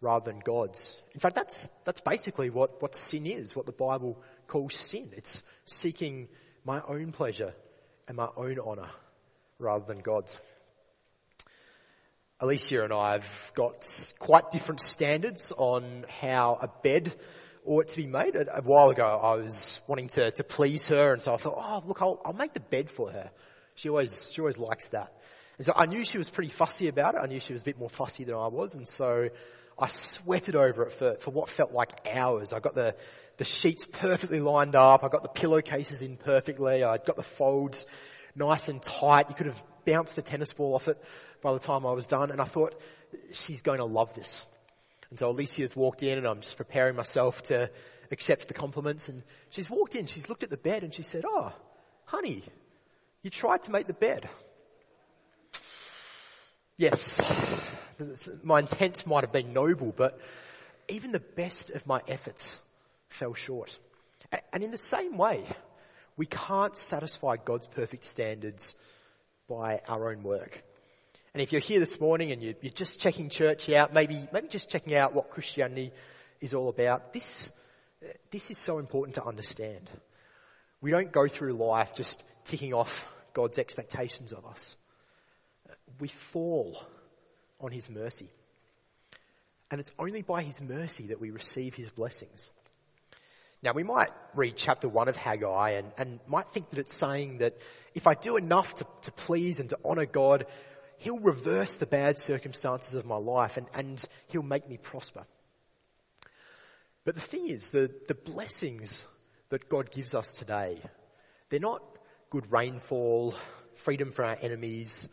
rather 0.00 0.30
than 0.30 0.40
God's. 0.40 1.00
In 1.14 1.20
fact, 1.20 1.36
that's, 1.36 1.70
that's 1.84 2.00
basically 2.00 2.50
what, 2.50 2.82
what 2.82 2.94
sin 2.94 3.24
is, 3.24 3.56
what 3.56 3.66
the 3.66 3.72
Bible 3.72 4.20
calls 4.48 4.74
sin. 4.74 5.10
It's 5.16 5.42
seeking 5.64 6.28
my 6.64 6.82
own 6.86 7.12
pleasure 7.12 7.54
and 8.08 8.16
my 8.16 8.28
own 8.36 8.58
honour 8.58 8.90
rather 9.58 9.84
than 9.86 10.00
God's. 10.00 10.38
Alicia 12.42 12.82
and 12.82 12.92
I 12.92 13.12
have 13.12 13.52
got 13.54 14.12
quite 14.18 14.50
different 14.50 14.80
standards 14.80 15.52
on 15.56 16.04
how 16.08 16.58
a 16.60 16.66
bed 16.82 17.14
ought 17.64 17.86
to 17.86 17.96
be 17.96 18.08
made. 18.08 18.34
A, 18.34 18.60
while 18.62 18.90
ago, 18.90 19.04
I 19.04 19.36
was 19.36 19.80
wanting 19.86 20.08
to, 20.08 20.32
to 20.32 20.42
please 20.42 20.88
her, 20.88 21.12
and 21.12 21.22
so 21.22 21.32
I 21.32 21.36
thought, 21.36 21.54
oh, 21.56 21.84
look, 21.86 22.02
I'll, 22.02 22.20
I'll 22.24 22.32
make 22.32 22.52
the 22.52 22.58
bed 22.58 22.90
for 22.90 23.12
her. 23.12 23.30
She 23.76 23.88
always, 23.88 24.28
she 24.32 24.40
always 24.40 24.58
likes 24.58 24.88
that. 24.88 25.12
And 25.56 25.64
so 25.64 25.72
I 25.76 25.86
knew 25.86 26.04
she 26.04 26.18
was 26.18 26.30
pretty 26.30 26.50
fussy 26.50 26.88
about 26.88 27.14
it. 27.14 27.20
I 27.22 27.26
knew 27.26 27.38
she 27.38 27.52
was 27.52 27.62
a 27.62 27.64
bit 27.64 27.78
more 27.78 27.88
fussy 27.88 28.24
than 28.24 28.34
I 28.34 28.48
was, 28.48 28.74
and 28.74 28.88
so 28.88 29.28
I 29.78 29.86
sweated 29.86 30.56
over 30.56 30.82
it 30.82 30.92
for, 30.92 31.14
for 31.20 31.30
what 31.30 31.48
felt 31.48 31.70
like 31.70 31.92
hours. 32.12 32.52
I 32.52 32.58
got 32.58 32.74
the, 32.74 32.96
the 33.36 33.44
sheets 33.44 33.86
perfectly 33.86 34.40
lined 34.40 34.74
up. 34.74 35.04
I 35.04 35.08
got 35.08 35.22
the 35.22 35.28
pillowcases 35.28 36.02
in 36.02 36.16
perfectly. 36.16 36.82
I 36.82 36.98
got 36.98 37.14
the 37.14 37.22
folds 37.22 37.86
nice 38.34 38.68
and 38.68 38.82
tight. 38.82 39.28
You 39.28 39.36
could 39.36 39.46
have 39.46 39.64
bounced 39.84 40.18
a 40.18 40.22
tennis 40.22 40.52
ball 40.52 40.74
off 40.74 40.88
it 40.88 41.00
by 41.42 41.52
the 41.52 41.58
time 41.58 41.84
I 41.84 41.92
was 41.92 42.06
done. 42.06 42.30
And 42.30 42.40
I 42.40 42.44
thought, 42.44 42.74
she's 43.32 43.62
going 43.62 43.78
to 43.78 43.84
love 43.84 44.14
this. 44.14 44.46
And 45.10 45.18
so 45.18 45.28
Alicia's 45.28 45.76
walked 45.76 46.02
in 46.02 46.16
and 46.16 46.26
I'm 46.26 46.40
just 46.40 46.56
preparing 46.56 46.96
myself 46.96 47.42
to 47.44 47.70
accept 48.10 48.48
the 48.48 48.54
compliments. 48.54 49.08
And 49.08 49.22
she's 49.50 49.68
walked 49.68 49.94
in, 49.94 50.06
she's 50.06 50.28
looked 50.28 50.42
at 50.42 50.50
the 50.50 50.56
bed 50.56 50.82
and 50.82 50.94
she 50.94 51.02
said, 51.02 51.24
oh, 51.26 51.52
honey, 52.04 52.42
you 53.22 53.30
tried 53.30 53.64
to 53.64 53.70
make 53.70 53.86
the 53.86 53.92
bed. 53.92 54.28
Yes, 56.78 57.20
my 58.42 58.60
intent 58.60 59.06
might 59.06 59.22
have 59.22 59.32
been 59.32 59.52
noble, 59.52 59.92
but 59.94 60.18
even 60.88 61.12
the 61.12 61.20
best 61.20 61.70
of 61.70 61.86
my 61.86 62.00
efforts 62.08 62.60
fell 63.08 63.34
short. 63.34 63.78
And 64.52 64.62
in 64.64 64.70
the 64.70 64.78
same 64.78 65.18
way, 65.18 65.44
we 66.16 66.26
can't 66.26 66.76
satisfy 66.76 67.36
God's 67.36 67.66
perfect 67.66 68.04
standards 68.04 68.74
by 69.48 69.80
our 69.86 70.10
own 70.10 70.22
work. 70.22 70.64
And 71.34 71.40
if 71.42 71.52
you're 71.52 71.62
here 71.62 71.80
this 71.80 71.98
morning 71.98 72.30
and 72.30 72.42
you're, 72.42 72.54
just 72.74 73.00
checking 73.00 73.30
church 73.30 73.68
out, 73.70 73.94
maybe, 73.94 74.28
maybe 74.32 74.48
just 74.48 74.68
checking 74.68 74.94
out 74.94 75.14
what 75.14 75.30
Christianity 75.30 75.92
is 76.40 76.52
all 76.52 76.68
about, 76.68 77.12
this, 77.14 77.52
this 78.30 78.50
is 78.50 78.58
so 78.58 78.78
important 78.78 79.14
to 79.14 79.24
understand. 79.24 79.88
We 80.82 80.90
don't 80.90 81.10
go 81.10 81.28
through 81.28 81.54
life 81.54 81.94
just 81.94 82.22
ticking 82.44 82.74
off 82.74 83.06
God's 83.32 83.58
expectations 83.58 84.32
of 84.32 84.44
us. 84.44 84.76
We 86.00 86.08
fall 86.08 86.84
on 87.60 87.72
His 87.72 87.88
mercy. 87.88 88.28
And 89.70 89.80
it's 89.80 89.92
only 89.98 90.20
by 90.20 90.42
His 90.42 90.60
mercy 90.60 91.06
that 91.06 91.20
we 91.20 91.30
receive 91.30 91.74
His 91.74 91.88
blessings. 91.88 92.50
Now 93.62 93.72
we 93.72 93.84
might 93.84 94.10
read 94.34 94.56
chapter 94.56 94.88
one 94.88 95.08
of 95.08 95.16
Haggai 95.16 95.70
and, 95.70 95.92
and 95.96 96.20
might 96.26 96.50
think 96.50 96.70
that 96.70 96.78
it's 96.78 96.94
saying 96.94 97.38
that 97.38 97.56
if 97.94 98.06
I 98.06 98.14
do 98.14 98.36
enough 98.36 98.74
to, 98.76 98.86
to 99.02 99.12
please 99.12 99.60
and 99.60 99.70
to 99.70 99.78
honour 99.84 100.06
God, 100.06 100.46
He'll 101.02 101.18
reverse 101.18 101.78
the 101.78 101.86
bad 101.86 102.16
circumstances 102.16 102.94
of 102.94 103.04
my 103.04 103.16
life 103.16 103.56
and, 103.56 103.66
and 103.74 104.04
He'll 104.28 104.44
make 104.44 104.68
me 104.68 104.76
prosper. 104.76 105.24
But 107.04 107.16
the 107.16 107.20
thing 107.20 107.48
is, 107.48 107.70
the, 107.70 107.92
the 108.06 108.14
blessings 108.14 109.04
that 109.48 109.68
God 109.68 109.90
gives 109.90 110.14
us 110.14 110.34
today, 110.34 110.78
they're 111.50 111.58
not 111.58 111.82
good 112.30 112.52
rainfall, 112.52 113.34
freedom 113.74 114.12
from 114.12 114.26
our 114.26 114.38
enemies, 114.40 115.08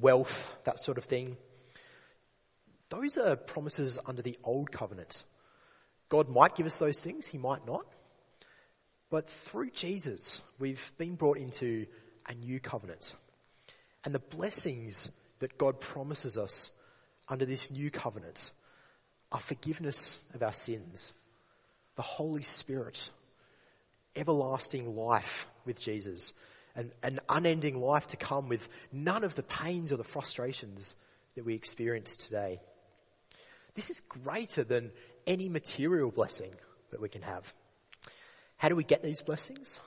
wealth, 0.00 0.56
that 0.64 0.80
sort 0.80 0.98
of 0.98 1.04
thing. 1.04 1.36
Those 2.88 3.18
are 3.18 3.36
promises 3.36 4.00
under 4.04 4.22
the 4.22 4.36
old 4.42 4.72
covenant. 4.72 5.22
God 6.08 6.28
might 6.28 6.56
give 6.56 6.66
us 6.66 6.78
those 6.78 6.98
things, 6.98 7.28
He 7.28 7.38
might 7.38 7.64
not. 7.64 7.86
But 9.10 9.30
through 9.30 9.70
Jesus, 9.70 10.42
we've 10.58 10.92
been 10.98 11.14
brought 11.14 11.38
into 11.38 11.86
a 12.26 12.34
new 12.34 12.58
covenant. 12.58 13.14
And 14.04 14.14
the 14.14 14.18
blessings 14.18 15.10
that 15.38 15.58
God 15.58 15.80
promises 15.80 16.38
us 16.38 16.72
under 17.28 17.44
this 17.44 17.70
new 17.70 17.90
covenant 17.90 18.52
are 19.30 19.40
forgiveness 19.40 20.20
of 20.34 20.42
our 20.42 20.52
sins, 20.52 21.12
the 21.96 22.02
Holy 22.02 22.42
Spirit, 22.42 23.10
everlasting 24.14 24.94
life 24.94 25.46
with 25.64 25.80
Jesus, 25.80 26.32
and 26.74 26.90
an 27.02 27.20
unending 27.28 27.80
life 27.80 28.08
to 28.08 28.16
come 28.16 28.48
with 28.48 28.68
none 28.92 29.24
of 29.24 29.34
the 29.34 29.42
pains 29.42 29.92
or 29.92 29.96
the 29.96 30.04
frustrations 30.04 30.94
that 31.34 31.44
we 31.44 31.54
experience 31.54 32.16
today. 32.16 32.58
This 33.74 33.90
is 33.90 34.00
greater 34.08 34.64
than 34.64 34.92
any 35.26 35.48
material 35.48 36.10
blessing 36.10 36.50
that 36.90 37.00
we 37.00 37.08
can 37.08 37.22
have. 37.22 37.52
How 38.56 38.68
do 38.68 38.76
we 38.76 38.84
get 38.84 39.02
these 39.02 39.22
blessings? 39.22 39.80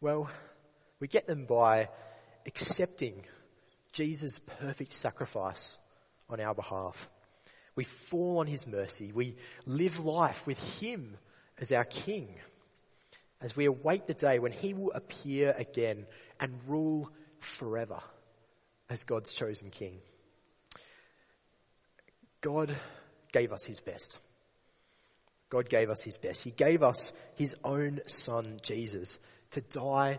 Well, 0.00 0.30
we 1.00 1.08
get 1.08 1.26
them 1.26 1.46
by 1.46 1.88
accepting 2.46 3.24
Jesus' 3.92 4.38
perfect 4.38 4.92
sacrifice 4.92 5.78
on 6.28 6.40
our 6.40 6.54
behalf. 6.54 7.08
We 7.74 7.84
fall 7.84 8.38
on 8.38 8.46
his 8.46 8.66
mercy. 8.66 9.12
We 9.12 9.36
live 9.66 9.98
life 9.98 10.46
with 10.46 10.58
him 10.80 11.16
as 11.58 11.72
our 11.72 11.84
king 11.84 12.28
as 13.40 13.54
we 13.54 13.66
await 13.66 14.06
the 14.06 14.14
day 14.14 14.38
when 14.38 14.52
he 14.52 14.74
will 14.74 14.92
appear 14.92 15.54
again 15.56 16.06
and 16.40 16.58
rule 16.66 17.10
forever 17.38 18.00
as 18.88 19.04
God's 19.04 19.32
chosen 19.34 19.70
king. 19.70 19.98
God 22.40 22.74
gave 23.32 23.52
us 23.52 23.64
his 23.64 23.80
best. 23.80 24.20
God 25.50 25.68
gave 25.68 25.90
us 25.90 26.02
his 26.02 26.18
best. 26.18 26.42
He 26.42 26.50
gave 26.50 26.82
us 26.82 27.12
his 27.34 27.54
own 27.62 28.00
son, 28.06 28.58
Jesus, 28.62 29.18
to 29.52 29.60
die 29.60 30.18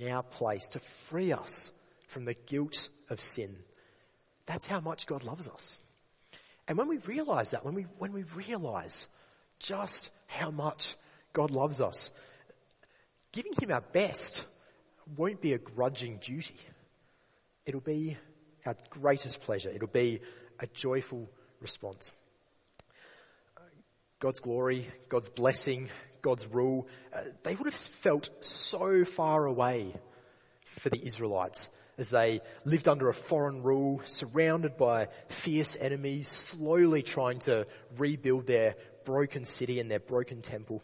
in 0.00 0.08
our 0.08 0.22
place, 0.22 0.68
to 0.68 0.80
free 0.80 1.32
us 1.32 1.72
from 2.08 2.24
the 2.24 2.34
guilt 2.34 2.88
of 3.10 3.20
sin. 3.20 3.56
That's 4.46 4.66
how 4.66 4.80
much 4.80 5.06
God 5.06 5.24
loves 5.24 5.48
us. 5.48 5.80
And 6.68 6.78
when 6.78 6.88
we 6.88 6.98
realize 6.98 7.50
that, 7.50 7.64
when 7.64 7.74
we, 7.74 7.82
when 7.98 8.12
we 8.12 8.24
realize 8.34 9.08
just 9.58 10.10
how 10.26 10.50
much 10.50 10.96
God 11.32 11.50
loves 11.50 11.80
us, 11.80 12.12
giving 13.32 13.52
him 13.60 13.72
our 13.72 13.80
best 13.80 14.44
won't 15.16 15.40
be 15.40 15.52
a 15.52 15.58
grudging 15.58 16.18
duty. 16.18 16.56
It'll 17.64 17.80
be 17.80 18.16
our 18.64 18.76
greatest 18.90 19.40
pleasure. 19.42 19.70
It'll 19.70 19.88
be 19.88 20.20
a 20.58 20.66
joyful 20.66 21.28
response. 21.60 22.12
God's 24.18 24.40
glory, 24.40 24.88
God's 25.08 25.28
blessing, 25.28 25.90
God's 26.26 26.46
rule, 26.48 26.88
uh, 27.14 27.20
they 27.44 27.54
would 27.54 27.66
have 27.66 27.74
felt 27.74 28.30
so 28.44 29.04
far 29.04 29.46
away 29.46 29.94
for 30.82 30.90
the 30.90 31.00
Israelites. 31.06 31.70
as 31.98 32.10
they 32.10 32.40
lived 32.64 32.88
under 32.88 33.08
a 33.08 33.14
foreign 33.14 33.62
rule, 33.62 34.02
surrounded 34.04 34.76
by 34.76 35.08
fierce 35.28 35.76
enemies, 35.80 36.28
slowly 36.28 37.02
trying 37.02 37.38
to 37.40 37.66
rebuild 37.96 38.46
their 38.46 38.76
broken 39.04 39.44
city 39.44 39.80
and 39.80 39.90
their 39.90 40.00
broken 40.00 40.42
temple. 40.42 40.82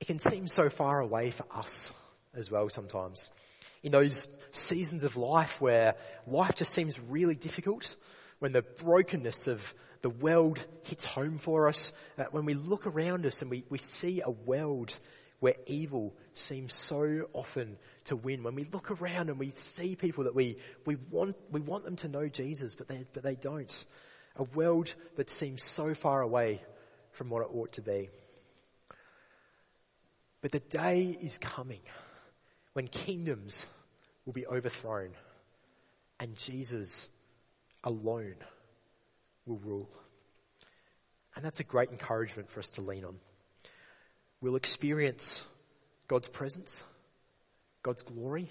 It 0.00 0.06
can 0.06 0.18
seem 0.18 0.46
so 0.46 0.70
far 0.70 1.00
away 1.00 1.30
for 1.30 1.44
us 1.54 1.92
as 2.34 2.50
well 2.50 2.68
sometimes. 2.70 3.30
In 3.82 3.92
those 3.92 4.28
seasons 4.52 5.04
of 5.04 5.16
life 5.16 5.60
where 5.60 5.96
life 6.26 6.56
just 6.56 6.72
seems 6.72 6.98
really 6.98 7.34
difficult, 7.34 7.96
when 8.38 8.52
the 8.52 8.62
brokenness 8.62 9.48
of 9.48 9.74
the 10.02 10.10
world 10.10 10.58
hits 10.84 11.04
home 11.04 11.38
for 11.38 11.68
us, 11.68 11.92
uh, 12.18 12.24
when 12.30 12.44
we 12.44 12.54
look 12.54 12.86
around 12.86 13.26
us 13.26 13.42
and 13.42 13.50
we, 13.50 13.64
we 13.68 13.78
see 13.78 14.22
a 14.24 14.30
world 14.30 14.98
where 15.40 15.56
evil 15.66 16.14
seems 16.34 16.74
so 16.74 17.28
often 17.32 17.76
to 18.04 18.16
win. 18.16 18.42
When 18.42 18.54
we 18.54 18.64
look 18.64 18.90
around 18.90 19.30
and 19.30 19.38
we 19.38 19.50
see 19.50 19.96
people 19.96 20.24
that 20.24 20.34
we, 20.34 20.56
we 20.84 20.96
want, 20.96 21.36
we 21.50 21.60
want 21.60 21.84
them 21.84 21.96
to 21.96 22.08
know 22.08 22.28
Jesus, 22.28 22.74
but 22.74 22.88
they, 22.88 23.04
but 23.12 23.22
they 23.22 23.34
don't. 23.34 23.84
A 24.36 24.44
world 24.44 24.94
that 25.16 25.28
seems 25.28 25.62
so 25.62 25.94
far 25.94 26.20
away 26.20 26.62
from 27.12 27.30
what 27.30 27.42
it 27.42 27.48
ought 27.52 27.72
to 27.72 27.82
be. 27.82 28.08
But 30.42 30.52
the 30.52 30.60
day 30.60 31.18
is 31.20 31.38
coming 31.38 31.80
when 32.72 32.88
kingdoms 32.88 33.66
will 34.24 34.32
be 34.32 34.46
overthrown 34.46 35.10
and 36.18 36.36
Jesus 36.36 37.08
alone 37.82 38.36
will 39.50 39.58
rule. 39.58 39.90
And 41.36 41.44
that's 41.44 41.60
a 41.60 41.64
great 41.64 41.90
encouragement 41.90 42.50
for 42.50 42.60
us 42.60 42.70
to 42.70 42.80
lean 42.80 43.04
on 43.04 43.16
we'll 44.40 44.56
experience 44.56 45.46
God's 46.08 46.28
presence, 46.28 46.82
God's 47.82 48.02
glory, 48.02 48.50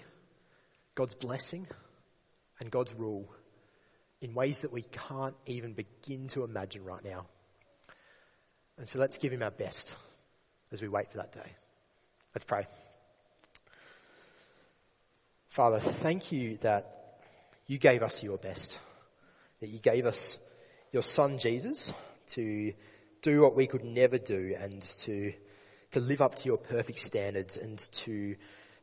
God's 0.94 1.14
blessing, 1.14 1.66
and 2.60 2.70
God's 2.70 2.94
rule 2.94 3.28
in 4.20 4.34
ways 4.34 4.62
that 4.62 4.72
we 4.72 4.82
can't 4.82 5.34
even 5.46 5.72
begin 5.72 6.28
to 6.28 6.44
imagine 6.44 6.84
right 6.84 7.04
now. 7.04 7.26
And 8.78 8.88
so 8.88 8.98
let's 8.98 9.18
give 9.18 9.32
Him 9.32 9.42
our 9.42 9.50
best 9.50 9.96
as 10.72 10.80
we 10.80 10.88
wait 10.88 11.10
for 11.10 11.18
that 11.18 11.32
day. 11.32 11.56
Let's 12.34 12.44
pray. 12.44 12.66
Father, 15.48 15.80
thank 15.80 16.32
you 16.32 16.58
that 16.58 17.18
you 17.66 17.78
gave 17.78 18.02
us 18.02 18.22
your 18.22 18.38
best, 18.38 18.78
that 19.60 19.68
you 19.68 19.78
gave 19.78 20.06
us 20.06 20.38
your 20.92 21.02
Son 21.02 21.38
Jesus 21.38 21.92
to 22.28 22.72
do 23.22 23.40
what 23.40 23.54
we 23.54 23.66
could 23.66 23.84
never 23.84 24.18
do 24.18 24.56
and 24.58 24.82
to 24.82 25.32
to 25.92 26.00
live 26.00 26.20
up 26.20 26.36
to 26.36 26.46
your 26.46 26.56
perfect 26.56 26.98
standards 27.00 27.56
and 27.56 27.78
to, 27.92 28.36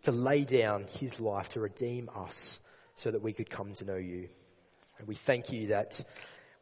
to 0.04 0.12
lay 0.12 0.44
down 0.44 0.86
his 1.00 1.20
life 1.20 1.50
to 1.50 1.60
redeem 1.60 2.10
us 2.16 2.60
so 2.96 3.12
that 3.12 3.22
we 3.22 3.34
could 3.34 3.50
come 3.50 3.74
to 3.74 3.86
know 3.86 3.96
you. 3.96 4.28
And 5.00 5.08
we 5.08 5.16
thank 5.16 5.52
you 5.52 5.68
that 5.68 6.04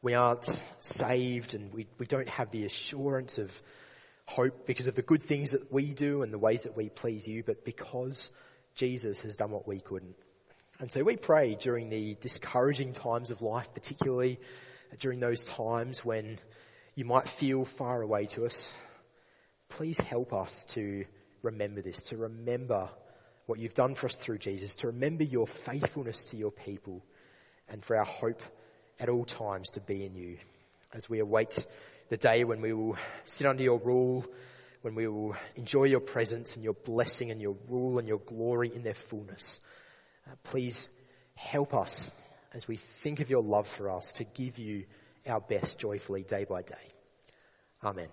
we 0.01 0.13
aren't 0.13 0.61
saved 0.79 1.55
and 1.55 1.73
we, 1.73 1.87
we 1.97 2.05
don't 2.05 2.29
have 2.29 2.51
the 2.51 2.65
assurance 2.65 3.37
of 3.37 3.51
hope 4.25 4.67
because 4.67 4.87
of 4.87 4.95
the 4.95 5.01
good 5.01 5.23
things 5.23 5.51
that 5.51 5.71
we 5.71 5.93
do 5.93 6.21
and 6.21 6.33
the 6.33 6.37
ways 6.37 6.63
that 6.63 6.75
we 6.75 6.89
please 6.89 7.27
you, 7.27 7.43
but 7.43 7.63
because 7.63 8.29
Jesus 8.75 9.19
has 9.19 9.37
done 9.37 9.51
what 9.51 9.67
we 9.67 9.79
couldn't. 9.79 10.15
And 10.79 10.91
so 10.91 11.03
we 11.03 11.15
pray 11.15 11.55
during 11.55 11.89
the 11.89 12.15
discouraging 12.19 12.91
times 12.91 13.31
of 13.31 13.41
life, 13.41 13.73
particularly 13.73 14.39
during 14.99 15.19
those 15.19 15.45
times 15.45 16.03
when 16.03 16.39
you 16.95 17.05
might 17.05 17.27
feel 17.27 17.65
far 17.65 18.01
away 18.01 18.25
to 18.27 18.45
us, 18.45 18.71
please 19.69 19.99
help 19.99 20.33
us 20.33 20.65
to 20.65 21.05
remember 21.41 21.81
this, 21.81 22.05
to 22.05 22.17
remember 22.17 22.89
what 23.45 23.59
you've 23.59 23.73
done 23.73 23.95
for 23.95 24.07
us 24.07 24.15
through 24.15 24.39
Jesus, 24.39 24.77
to 24.77 24.87
remember 24.87 25.23
your 25.23 25.47
faithfulness 25.47 26.25
to 26.25 26.37
your 26.37 26.51
people, 26.51 27.03
and 27.67 27.83
for 27.83 27.95
our 27.95 28.05
hope 28.05 28.41
at 28.99 29.09
all 29.09 29.25
times 29.25 29.71
to 29.71 29.81
be 29.81 30.05
in 30.05 30.15
you. 30.15 30.37
As 30.93 31.09
we 31.09 31.19
await 31.19 31.65
the 32.09 32.17
day 32.17 32.43
when 32.43 32.61
we 32.61 32.73
will 32.73 32.97
sit 33.23 33.45
under 33.45 33.63
your 33.63 33.79
rule, 33.79 34.25
when 34.81 34.95
we 34.95 35.07
will 35.07 35.35
enjoy 35.55 35.85
your 35.85 35.99
presence 35.99 36.55
and 36.55 36.63
your 36.63 36.73
blessing 36.73 37.31
and 37.31 37.41
your 37.41 37.55
rule 37.67 37.97
and 37.97 38.07
your 38.07 38.19
glory 38.19 38.71
in 38.73 38.83
their 38.83 38.93
fullness. 38.93 39.59
Uh, 40.27 40.35
please 40.43 40.89
help 41.33 41.73
us 41.73 42.11
as 42.55 42.67
we 42.67 42.77
think 42.77 43.19
of 43.19 43.29
your 43.29 43.43
love 43.43 43.67
for 43.67 43.89
us 43.89 44.13
to 44.13 44.23
give 44.23 44.57
you 44.57 44.85
our 45.27 45.41
best 45.41 45.77
joyfully 45.77 46.23
day 46.23 46.45
by 46.45 46.61
day. 46.61 46.75
Amen. 47.83 48.07